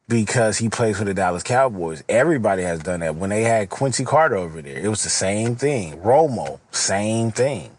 because 0.09 0.59
he 0.59 0.69
plays 0.69 0.99
for 0.99 1.05
the 1.05 1.15
Dallas 1.15 1.43
Cowboys. 1.43 2.03
Everybody 2.09 2.63
has 2.63 2.81
done 2.81 3.01
that. 3.01 3.17
When 3.17 3.31
they 3.31 3.43
had 3.43 3.71
Quincy 3.71 4.05
Carter 4.05 4.37
over 4.37 4.61
there, 4.63 4.79
it 4.79 4.89
was 4.89 5.03
the 5.03 5.11
same 5.11 5.55
thing. 5.55 5.99
Romo, 6.01 6.59
same 6.73 7.31
thing. 7.31 7.71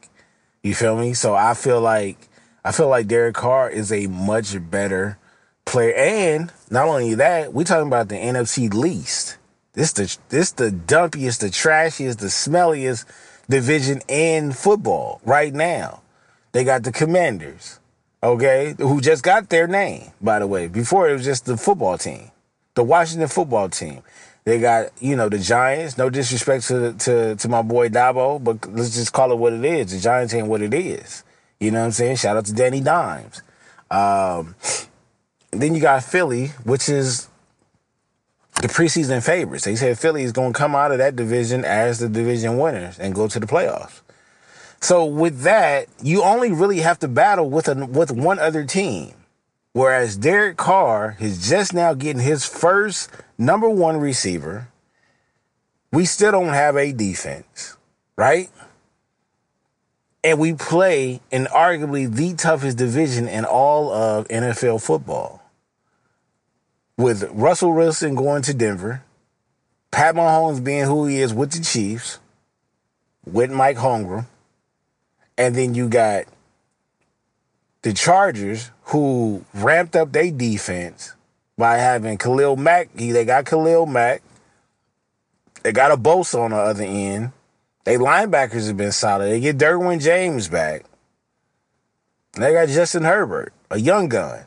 You 0.64 0.76
feel 0.76 0.98
me? 0.98 1.14
So 1.14 1.34
I 1.34 1.54
feel 1.56 1.82
like 1.82 2.30
I 2.64 2.72
feel 2.72 2.88
like 2.88 3.08
Derek 3.08 3.36
Carr 3.36 3.70
is 3.70 3.92
a 3.92 4.08
much 4.08 4.56
better 4.70 5.18
player. 5.66 5.94
And 5.96 6.52
not 6.70 6.88
only 6.88 7.16
that, 7.16 7.54
we're 7.54 7.64
talking 7.64 7.88
about 7.88 8.10
the 8.10 8.16
NFC 8.16 8.72
least. 8.72 9.38
This 9.74 9.94
the 9.94 10.16
this 10.30 10.52
the 10.52 10.70
dumpiest, 10.70 11.40
the 11.40 11.50
trashiest, 11.50 12.20
the 12.20 12.28
smelliest 12.28 13.06
division 13.50 14.02
in 14.08 14.52
football 14.52 15.20
right 15.26 15.54
now. 15.54 16.02
They 16.52 16.64
got 16.64 16.84
the 16.84 16.92
Commanders, 16.92 17.80
okay, 18.22 18.76
who 18.78 19.00
just 19.00 19.24
got 19.24 19.50
their 19.50 19.68
name, 19.68 20.12
by 20.20 20.40
the 20.40 20.48
way. 20.48 20.68
Before 20.68 21.10
it 21.10 21.14
was 21.14 21.24
just 21.24 21.46
the 21.46 21.56
football 21.58 21.98
team, 21.98 22.30
the 22.76 22.84
Washington 22.84 23.30
football 23.30 23.70
team. 23.70 24.04
They 24.44 24.60
got, 24.60 24.92
you 25.00 25.16
know, 25.16 25.30
the 25.30 25.38
Giants. 25.38 25.98
No 25.98 26.10
disrespect 26.10 26.68
to 26.68 26.94
to 26.94 27.36
to 27.36 27.50
my 27.50 27.62
boy 27.62 27.90
Dabo, 27.90 28.44
but 28.44 28.72
let's 28.72 28.96
just 28.96 29.14
call 29.14 29.32
it 29.32 29.38
what 29.38 29.54
it 29.54 29.64
is. 29.64 29.92
The 29.92 30.00
Giants 30.00 30.34
ain't 30.34 30.48
what 30.48 30.62
it 30.62 30.74
is. 30.74 31.24
You 31.60 31.70
know 31.72 31.80
what 31.80 31.86
I'm 31.86 31.92
saying? 31.92 32.16
Shout 32.16 32.38
out 32.38 32.46
to 32.46 32.54
Danny 32.54 32.82
Dimes. 32.82 33.44
Um, 33.92 34.56
then 35.52 35.76
you 35.76 35.82
got 35.82 36.04
Philly, 36.04 36.48
which 36.64 36.90
is 36.90 37.28
the 38.62 38.68
preseason 38.68 39.24
favorites. 39.24 39.66
They 39.66 39.76
said 39.76 40.00
Philly 40.00 40.24
is 40.24 40.32
going 40.32 40.54
to 40.54 40.58
come 40.58 40.76
out 40.76 40.92
of 40.92 40.98
that 40.98 41.16
division 41.16 41.64
as 41.64 42.00
the 42.00 42.10
division 42.10 42.58
winners 42.58 42.98
and 42.98 43.14
go 43.14 43.28
to 43.28 43.40
the 43.40 43.46
playoffs. 43.46 44.02
So 44.80 45.06
with 45.06 45.42
that, 45.42 45.88
you 46.02 46.24
only 46.24 46.52
really 46.52 46.80
have 46.80 46.98
to 47.00 47.08
battle 47.08 47.50
with 47.50 47.68
a, 47.68 47.86
with 47.86 48.12
one 48.12 48.40
other 48.40 48.66
team. 48.66 49.14
Whereas 49.74 50.18
Derek 50.18 50.58
Carr 50.58 51.16
is 51.20 51.48
just 51.48 51.74
now 51.74 51.94
getting 51.94 52.22
his 52.22 52.46
first 52.46 53.10
number 53.38 53.70
one 53.70 53.98
receiver. 53.98 54.68
We 55.92 56.06
still 56.06 56.32
don't 56.32 56.50
have 56.50 56.76
a 56.76 56.92
defense, 56.92 57.78
right? 58.18 58.50
And 60.24 60.40
we 60.40 60.54
play 60.54 61.22
in 61.32 61.46
arguably 61.46 62.14
the 62.14 62.34
toughest 62.36 62.78
division 62.78 63.28
in 63.28 63.46
all 63.46 63.92
of 63.92 64.28
NFL 64.28 64.84
football. 64.84 65.42
With 66.98 67.24
Russell 67.32 67.74
Wilson 67.74 68.16
going 68.16 68.44
to 68.44 68.54
Denver, 68.54 69.04
Pat 69.90 70.16
Mahomes 70.16 70.64
being 70.64 70.86
who 70.86 71.06
he 71.08 71.20
is 71.20 71.34
with 71.34 71.52
the 71.52 71.64
Chiefs, 71.64 72.20
with 73.26 73.52
Mike 73.52 73.78
Holmgren, 73.78 74.28
and 75.38 75.56
then 75.56 75.74
you 75.74 75.90
got 75.90 76.26
the 77.82 77.94
Chargers, 77.94 78.70
who 78.92 79.46
ramped 79.54 79.96
up 79.96 80.12
their 80.12 80.32
defense 80.32 81.14
by 81.58 81.78
having 81.78 82.18
Khalil 82.18 82.58
Mack. 82.58 82.94
They 82.94 83.24
got 83.24 83.46
Khalil 83.46 83.86
Mack. 83.86 84.22
They 85.64 85.72
got 85.72 85.92
a 85.92 85.98
Bosa 85.98 86.40
on 86.40 86.52
the 86.52 86.58
other 86.58 86.84
end. 86.84 87.32
They 87.86 87.96
linebackers 87.96 88.68
have 88.68 88.76
been 88.76 88.92
solid. 88.92 89.30
They 89.30 89.40
get 89.40 89.58
Derwin 89.58 90.02
James 90.02 90.50
back. 90.50 90.84
They 92.34 92.52
got 92.54 92.68
Justin 92.68 93.04
Herbert, 93.04 93.54
a 93.70 93.80
young 93.80 94.10
gun. 94.10 94.44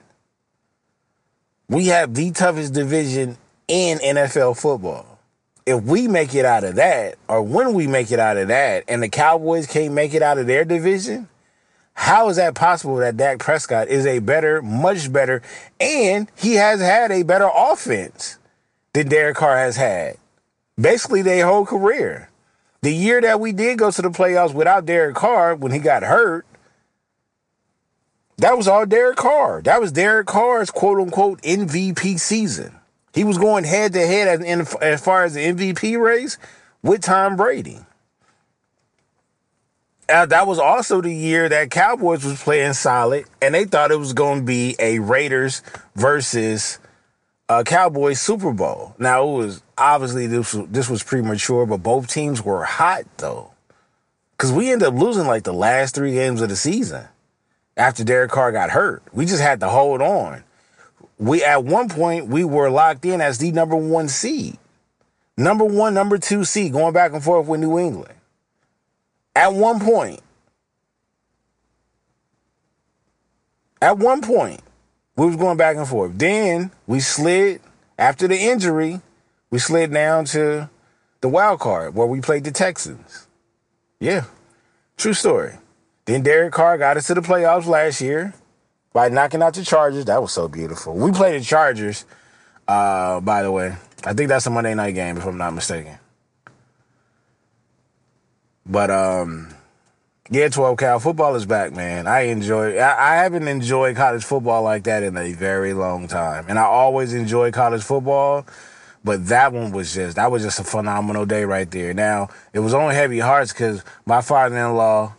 We 1.68 1.86
have 1.86 2.14
the 2.14 2.30
toughest 2.30 2.74
division 2.74 3.38
in 3.66 3.98
NFL 3.98 4.58
football. 4.58 5.18
If 5.64 5.82
we 5.84 6.06
make 6.06 6.34
it 6.34 6.44
out 6.44 6.64
of 6.64 6.74
that, 6.74 7.16
or 7.28 7.42
when 7.42 7.72
we 7.72 7.86
make 7.86 8.12
it 8.12 8.18
out 8.18 8.36
of 8.36 8.48
that, 8.48 8.84
and 8.88 9.02
the 9.02 9.08
Cowboys 9.08 9.66
can't 9.66 9.94
make 9.94 10.12
it 10.12 10.22
out 10.22 10.36
of 10.36 10.46
their 10.46 10.66
division, 10.66 11.28
how 11.94 12.28
is 12.28 12.36
that 12.36 12.54
possible 12.54 12.96
that 12.96 13.16
Dak 13.16 13.38
Prescott 13.38 13.88
is 13.88 14.04
a 14.04 14.18
better, 14.18 14.60
much 14.60 15.12
better, 15.12 15.42
and 15.80 16.30
he 16.36 16.54
has 16.54 16.80
had 16.80 17.10
a 17.10 17.22
better 17.22 17.48
offense 17.54 18.38
than 18.92 19.08
Derek 19.08 19.36
Carr 19.36 19.56
has 19.56 19.76
had? 19.76 20.18
Basically, 20.78 21.22
their 21.22 21.46
whole 21.46 21.64
career. 21.64 22.28
The 22.82 22.92
year 22.92 23.20
that 23.20 23.40
we 23.40 23.52
did 23.52 23.78
go 23.78 23.90
to 23.90 24.02
the 24.02 24.10
playoffs 24.10 24.52
without 24.52 24.84
Derek 24.84 25.14
Carr 25.14 25.54
when 25.54 25.72
he 25.72 25.78
got 25.78 26.02
hurt, 26.02 26.44
that 28.38 28.56
was 28.56 28.68
all 28.68 28.84
Derek 28.84 29.16
Carr. 29.16 29.62
That 29.62 29.80
was 29.80 29.92
Derek 29.92 30.26
Carr's 30.26 30.70
quote 30.70 30.98
unquote 30.98 31.40
MVP 31.42 32.18
season. 32.18 32.78
He 33.14 33.22
was 33.22 33.38
going 33.38 33.64
head 33.64 33.92
to 33.92 34.04
head 34.06 34.42
as 34.82 35.04
far 35.04 35.24
as 35.24 35.34
the 35.34 35.40
MVP 35.40 35.98
race 35.98 36.36
with 36.82 37.00
Tom 37.00 37.36
Brady. 37.36 37.78
Uh, 40.08 40.26
that 40.26 40.46
was 40.46 40.58
also 40.58 41.00
the 41.00 41.12
year 41.12 41.48
that 41.48 41.70
Cowboys 41.70 42.24
was 42.24 42.42
playing 42.42 42.74
solid, 42.74 43.24
and 43.40 43.54
they 43.54 43.64
thought 43.64 43.90
it 43.90 43.98
was 43.98 44.12
going 44.12 44.40
to 44.40 44.44
be 44.44 44.76
a 44.78 44.98
Raiders 44.98 45.62
versus 45.94 46.78
uh, 47.48 47.62
Cowboys 47.62 48.20
Super 48.20 48.52
Bowl. 48.52 48.94
Now 48.98 49.26
it 49.26 49.36
was 49.36 49.62
obviously 49.78 50.26
this 50.26 50.52
was, 50.52 50.68
this 50.68 50.90
was 50.90 51.02
premature, 51.02 51.66
but 51.66 51.78
both 51.82 52.08
teams 52.08 52.42
were 52.42 52.64
hot 52.64 53.04
though, 53.16 53.52
because 54.36 54.52
we 54.52 54.70
ended 54.72 54.88
up 54.88 54.94
losing 54.94 55.26
like 55.26 55.44
the 55.44 55.54
last 55.54 55.94
three 55.94 56.12
games 56.12 56.42
of 56.42 56.50
the 56.50 56.56
season 56.56 57.06
after 57.76 58.04
Derek 58.04 58.30
Carr 58.30 58.52
got 58.52 58.70
hurt. 58.70 59.02
We 59.12 59.24
just 59.24 59.42
had 59.42 59.60
to 59.60 59.68
hold 59.68 60.02
on. 60.02 60.44
we 61.18 61.42
at 61.42 61.64
one 61.64 61.88
point 61.88 62.26
we 62.26 62.44
were 62.44 62.70
locked 62.70 63.04
in 63.04 63.20
as 63.20 63.38
the 63.38 63.52
number 63.52 63.76
one 63.76 64.08
seed. 64.08 64.58
Number 65.36 65.64
one, 65.64 65.94
number 65.94 66.18
two 66.18 66.44
seed, 66.44 66.72
going 66.72 66.92
back 66.92 67.12
and 67.12 67.22
forth 67.22 67.46
with 67.46 67.60
New 67.60 67.78
England. 67.78 68.14
At 69.34 69.52
one 69.52 69.80
point. 69.80 70.20
At 73.82 73.98
one 73.98 74.22
point, 74.22 74.60
we 75.16 75.26
was 75.26 75.36
going 75.36 75.58
back 75.58 75.76
and 75.76 75.86
forth. 75.86 76.12
Then 76.16 76.70
we 76.86 77.00
slid 77.00 77.60
after 77.98 78.26
the 78.26 78.36
injury, 78.36 79.00
we 79.50 79.58
slid 79.58 79.92
down 79.92 80.24
to 80.26 80.68
the 81.20 81.28
wild 81.28 81.60
card 81.60 81.94
where 81.94 82.06
we 82.06 82.20
played 82.20 82.44
the 82.44 82.50
Texans. 82.50 83.26
Yeah. 84.00 84.24
True 84.96 85.14
story. 85.14 85.54
Then 86.06 86.22
Derek 86.22 86.52
Carr 86.52 86.78
got 86.78 86.96
us 86.96 87.06
to 87.06 87.14
the 87.14 87.20
playoffs 87.20 87.66
last 87.66 88.00
year 88.00 88.34
by 88.92 89.08
knocking 89.08 89.42
out 89.42 89.54
the 89.54 89.64
Chargers. 89.64 90.04
That 90.04 90.20
was 90.20 90.32
so 90.32 90.48
beautiful. 90.48 90.94
We 90.94 91.12
played 91.12 91.40
the 91.40 91.44
Chargers, 91.44 92.04
uh, 92.68 93.20
by 93.20 93.42
the 93.42 93.50
way. 93.50 93.76
I 94.04 94.12
think 94.12 94.28
that's 94.28 94.46
a 94.46 94.50
Monday 94.50 94.74
night 94.74 94.92
game, 94.92 95.16
if 95.16 95.24
I'm 95.24 95.38
not 95.38 95.54
mistaken. 95.54 95.98
But 98.66 98.90
um, 98.90 99.48
yeah, 100.30 100.48
12 100.48 100.78
Cal 100.78 100.98
football 101.00 101.34
is 101.34 101.44
back, 101.44 101.72
man. 101.72 102.06
I 102.06 102.22
enjoy. 102.22 102.78
I, 102.78 103.12
I 103.12 103.16
haven't 103.16 103.46
enjoyed 103.46 103.96
college 103.96 104.24
football 104.24 104.62
like 104.62 104.84
that 104.84 105.02
in 105.02 105.16
a 105.16 105.32
very 105.32 105.74
long 105.74 106.08
time, 106.08 106.46
and 106.48 106.58
I 106.58 106.64
always 106.64 107.12
enjoy 107.12 107.50
college 107.50 107.82
football. 107.82 108.46
But 109.04 109.26
that 109.26 109.52
one 109.52 109.70
was 109.70 109.92
just 109.92 110.16
that 110.16 110.30
was 110.30 110.42
just 110.42 110.58
a 110.60 110.64
phenomenal 110.64 111.26
day 111.26 111.44
right 111.44 111.70
there. 111.70 111.92
Now 111.92 112.28
it 112.54 112.60
was 112.60 112.72
on 112.72 112.90
heavy 112.94 113.18
hearts 113.18 113.52
because 113.52 113.84
my 114.06 114.22
father-in-law 114.22 115.14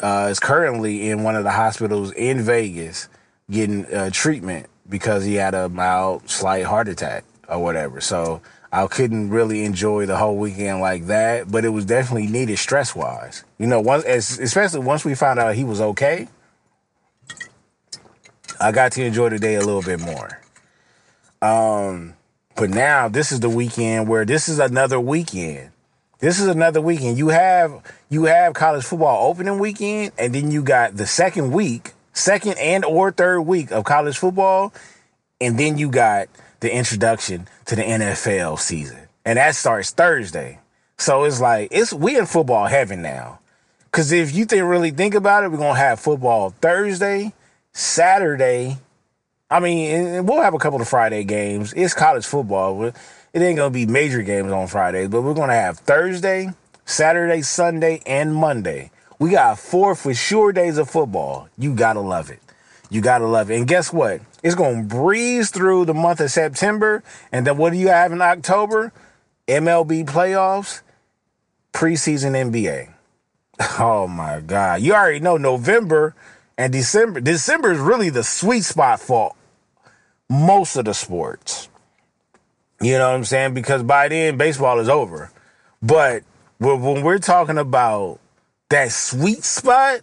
uh, 0.00 0.28
is 0.30 0.38
currently 0.38 1.08
in 1.08 1.22
one 1.22 1.34
of 1.34 1.44
the 1.44 1.50
hospitals 1.50 2.12
in 2.12 2.42
Vegas 2.42 3.08
getting 3.50 3.86
uh, 3.86 4.10
treatment 4.12 4.66
because 4.88 5.24
he 5.24 5.36
had 5.36 5.54
a 5.54 5.70
mild, 5.70 6.28
slight 6.28 6.66
heart 6.66 6.88
attack 6.88 7.24
or 7.48 7.62
whatever. 7.62 8.02
So 8.02 8.42
I 8.74 8.88
couldn't 8.88 9.30
really 9.30 9.64
enjoy 9.64 10.04
the 10.06 10.16
whole 10.16 10.36
weekend 10.36 10.80
like 10.80 11.06
that, 11.06 11.48
but 11.48 11.64
it 11.64 11.68
was 11.68 11.84
definitely 11.84 12.26
needed 12.26 12.58
stress 12.58 12.92
wise. 12.92 13.44
You 13.56 13.68
know, 13.68 13.80
once 13.80 14.04
especially 14.04 14.80
once 14.80 15.04
we 15.04 15.14
found 15.14 15.38
out 15.38 15.54
he 15.54 15.62
was 15.62 15.80
okay, 15.80 16.26
I 18.60 18.72
got 18.72 18.90
to 18.92 19.04
enjoy 19.04 19.28
the 19.28 19.38
day 19.38 19.54
a 19.54 19.60
little 19.60 19.80
bit 19.80 20.00
more. 20.00 20.40
Um, 21.40 22.14
but 22.56 22.70
now 22.70 23.06
this 23.06 23.30
is 23.30 23.38
the 23.38 23.48
weekend 23.48 24.08
where 24.08 24.24
this 24.24 24.48
is 24.48 24.58
another 24.58 24.98
weekend. 24.98 25.70
This 26.18 26.40
is 26.40 26.48
another 26.48 26.80
weekend. 26.80 27.16
You 27.16 27.28
have 27.28 27.80
you 28.10 28.24
have 28.24 28.54
college 28.54 28.84
football 28.84 29.30
opening 29.30 29.60
weekend, 29.60 30.10
and 30.18 30.34
then 30.34 30.50
you 30.50 30.64
got 30.64 30.96
the 30.96 31.06
second 31.06 31.52
week, 31.52 31.92
second 32.12 32.58
and 32.58 32.84
or 32.84 33.12
third 33.12 33.42
week 33.42 33.70
of 33.70 33.84
college 33.84 34.18
football, 34.18 34.74
and 35.40 35.56
then 35.56 35.78
you 35.78 35.90
got 35.90 36.26
the 36.64 36.74
introduction 36.74 37.46
to 37.66 37.76
the 37.76 37.82
NFL 37.82 38.58
season. 38.58 38.98
And 39.26 39.36
that 39.36 39.54
starts 39.54 39.90
Thursday. 39.90 40.58
So 40.96 41.24
it's 41.24 41.38
like 41.38 41.68
it's 41.70 41.92
we 41.92 42.16
in 42.16 42.24
football 42.24 42.66
heaven 42.66 43.02
now. 43.02 43.38
Cause 43.92 44.10
if 44.10 44.34
you 44.34 44.46
think 44.46 44.62
really 44.64 44.90
think 44.90 45.14
about 45.14 45.44
it, 45.44 45.50
we're 45.52 45.58
gonna 45.58 45.78
have 45.78 46.00
football 46.00 46.50
Thursday, 46.62 47.34
Saturday. 47.72 48.78
I 49.50 49.60
mean, 49.60 50.24
we'll 50.24 50.40
have 50.40 50.54
a 50.54 50.58
couple 50.58 50.80
of 50.80 50.88
Friday 50.88 51.22
games. 51.24 51.74
It's 51.76 51.92
college 51.92 52.24
football. 52.24 52.82
It 52.84 52.94
ain't 53.34 53.58
gonna 53.58 53.70
be 53.70 53.84
major 53.86 54.22
games 54.22 54.50
on 54.50 54.66
Fridays, 54.66 55.08
but 55.08 55.20
we're 55.20 55.34
gonna 55.34 55.52
have 55.52 55.78
Thursday, 55.80 56.48
Saturday, 56.86 57.42
Sunday, 57.42 58.00
and 58.06 58.34
Monday. 58.34 58.90
We 59.18 59.30
got 59.30 59.58
four 59.58 59.94
for 59.94 60.14
sure 60.14 60.50
days 60.52 60.78
of 60.78 60.88
football. 60.88 61.48
You 61.58 61.74
gotta 61.74 62.00
love 62.00 62.30
it. 62.30 62.40
You 62.88 63.02
gotta 63.02 63.26
love 63.26 63.50
it. 63.50 63.58
And 63.58 63.68
guess 63.68 63.92
what? 63.92 64.22
It's 64.44 64.54
gonna 64.54 64.82
breeze 64.82 65.50
through 65.50 65.86
the 65.86 65.94
month 65.94 66.20
of 66.20 66.30
September. 66.30 67.02
And 67.32 67.46
then 67.46 67.56
what 67.56 67.72
do 67.72 67.78
you 67.78 67.88
have 67.88 68.12
in 68.12 68.20
October? 68.20 68.92
MLB 69.48 70.04
playoffs, 70.04 70.82
preseason 71.72 72.32
NBA. 72.32 72.90
Oh 73.78 74.08
my 74.08 74.40
God. 74.40 74.82
You 74.82 74.94
already 74.94 75.20
know 75.20 75.36
November 75.36 76.14
and 76.58 76.72
December. 76.72 77.20
December 77.20 77.70
is 77.70 77.78
really 77.78 78.10
the 78.10 78.24
sweet 78.24 78.64
spot 78.64 79.00
for 79.00 79.32
most 80.28 80.76
of 80.76 80.84
the 80.84 80.92
sports. 80.92 81.68
You 82.80 82.98
know 82.98 83.08
what 83.08 83.14
I'm 83.14 83.24
saying? 83.24 83.54
Because 83.54 83.84
by 83.84 84.08
then, 84.08 84.36
baseball 84.36 84.80
is 84.80 84.88
over. 84.88 85.30
But 85.80 86.24
when 86.58 87.02
we're 87.02 87.18
talking 87.18 87.56
about 87.56 88.18
that 88.70 88.90
sweet 88.90 89.44
spot, 89.44 90.00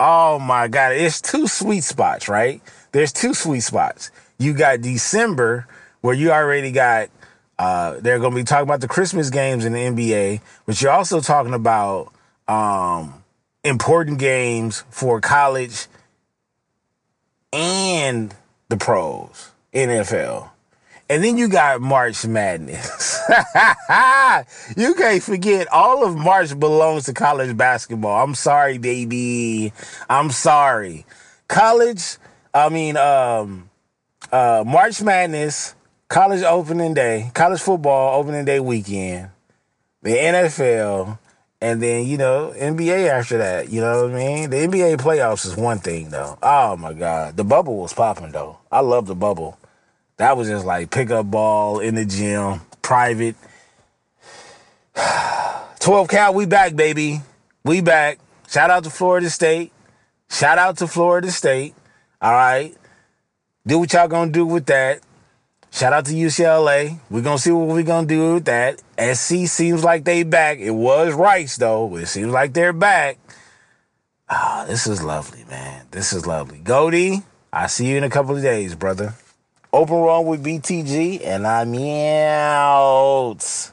Oh 0.00 0.38
my 0.38 0.68
God. 0.68 0.92
It's 0.92 1.20
two 1.20 1.48
sweet 1.48 1.82
spots, 1.82 2.28
right? 2.28 2.62
There's 2.92 3.12
two 3.12 3.34
sweet 3.34 3.60
spots. 3.60 4.10
You 4.38 4.54
got 4.54 4.80
December 4.80 5.66
where 6.00 6.14
you 6.14 6.30
already 6.30 6.72
got, 6.72 7.10
uh, 7.58 7.96
they're 8.00 8.18
going 8.18 8.32
to 8.32 8.36
be 8.36 8.44
talking 8.44 8.64
about 8.64 8.80
the 8.80 8.88
Christmas 8.88 9.30
games 9.30 9.64
in 9.64 9.72
the 9.72 9.78
NBA, 9.78 10.40
but 10.64 10.80
you're 10.80 10.92
also 10.92 11.20
talking 11.20 11.54
about, 11.54 12.12
um, 12.46 13.22
important 13.64 14.18
games 14.18 14.84
for 14.90 15.20
college 15.20 15.86
and 17.52 18.34
the 18.68 18.76
pros, 18.76 19.52
NFL. 19.72 20.50
And 21.10 21.24
then 21.24 21.38
you 21.38 21.48
got 21.48 21.80
March 21.80 22.26
Madness. 22.26 23.18
you 24.76 24.94
can't 24.94 25.22
forget 25.22 25.66
all 25.72 26.04
of 26.04 26.14
March 26.16 26.58
belongs 26.58 27.04
to 27.04 27.14
college 27.14 27.56
basketball. 27.56 28.22
I'm 28.22 28.34
sorry, 28.34 28.76
baby. 28.76 29.72
I'm 30.10 30.30
sorry. 30.30 31.06
College, 31.48 32.18
I 32.58 32.68
mean, 32.70 32.96
um, 32.96 33.70
uh, 34.32 34.64
March 34.66 35.00
Madness, 35.00 35.76
college 36.08 36.42
opening 36.42 36.92
day, 36.92 37.30
college 37.32 37.60
football 37.60 38.18
opening 38.18 38.44
day 38.44 38.58
weekend, 38.58 39.30
the 40.02 40.10
NFL, 40.10 41.18
and 41.60 41.80
then, 41.80 42.06
you 42.06 42.18
know, 42.18 42.52
NBA 42.56 43.08
after 43.08 43.38
that. 43.38 43.70
You 43.70 43.80
know 43.80 44.02
what 44.02 44.12
I 44.12 44.14
mean? 44.14 44.50
The 44.50 44.56
NBA 44.56 44.96
playoffs 44.96 45.46
is 45.46 45.56
one 45.56 45.78
thing, 45.78 46.10
though. 46.10 46.36
Oh 46.42 46.76
my 46.76 46.94
God. 46.94 47.36
The 47.36 47.44
bubble 47.44 47.76
was 47.76 47.92
popping, 47.92 48.32
though. 48.32 48.58
I 48.72 48.80
love 48.80 49.06
the 49.06 49.14
bubble. 49.14 49.56
That 50.16 50.36
was 50.36 50.48
just 50.48 50.66
like 50.66 50.90
pickup 50.90 51.30
ball 51.30 51.78
in 51.78 51.94
the 51.94 52.04
gym, 52.04 52.60
private. 52.82 53.36
12 55.78 56.08
Cal, 56.08 56.34
we 56.34 56.44
back, 56.44 56.74
baby. 56.74 57.20
We 57.64 57.82
back. 57.82 58.18
Shout 58.48 58.70
out 58.70 58.82
to 58.82 58.90
Florida 58.90 59.30
State. 59.30 59.72
Shout 60.28 60.58
out 60.58 60.78
to 60.78 60.88
Florida 60.88 61.30
State. 61.30 61.74
All 62.20 62.32
right. 62.32 62.74
Do 63.66 63.78
what 63.78 63.92
y'all 63.92 64.08
gonna 64.08 64.32
do 64.32 64.44
with 64.44 64.66
that. 64.66 65.00
Shout 65.70 65.92
out 65.92 66.06
to 66.06 66.12
UCLA. 66.12 66.98
We're 67.10 67.22
gonna 67.22 67.38
see 67.38 67.52
what 67.52 67.68
we're 67.68 67.82
gonna 67.82 68.06
do 68.06 68.34
with 68.34 68.46
that. 68.46 68.82
SC 68.98 69.46
seems 69.46 69.84
like 69.84 70.04
they 70.04 70.24
back. 70.24 70.58
It 70.58 70.72
was 70.72 71.14
Rice 71.14 71.56
though. 71.56 71.94
It 71.96 72.06
seems 72.06 72.32
like 72.32 72.54
they're 72.54 72.72
back. 72.72 73.18
Ah, 74.28 74.62
oh, 74.62 74.66
this 74.66 74.86
is 74.86 75.02
lovely, 75.02 75.44
man. 75.48 75.86
This 75.90 76.12
is 76.12 76.26
lovely. 76.26 76.58
Goldie, 76.58 77.22
I 77.52 77.66
see 77.66 77.86
you 77.86 77.96
in 77.96 78.04
a 78.04 78.10
couple 78.10 78.36
of 78.36 78.42
days, 78.42 78.74
brother. 78.74 79.14
Open 79.72 79.96
Run 79.96 80.26
with 80.26 80.44
BTG, 80.44 81.24
and 81.24 81.46
I'm 81.46 81.74
out. 81.74 83.70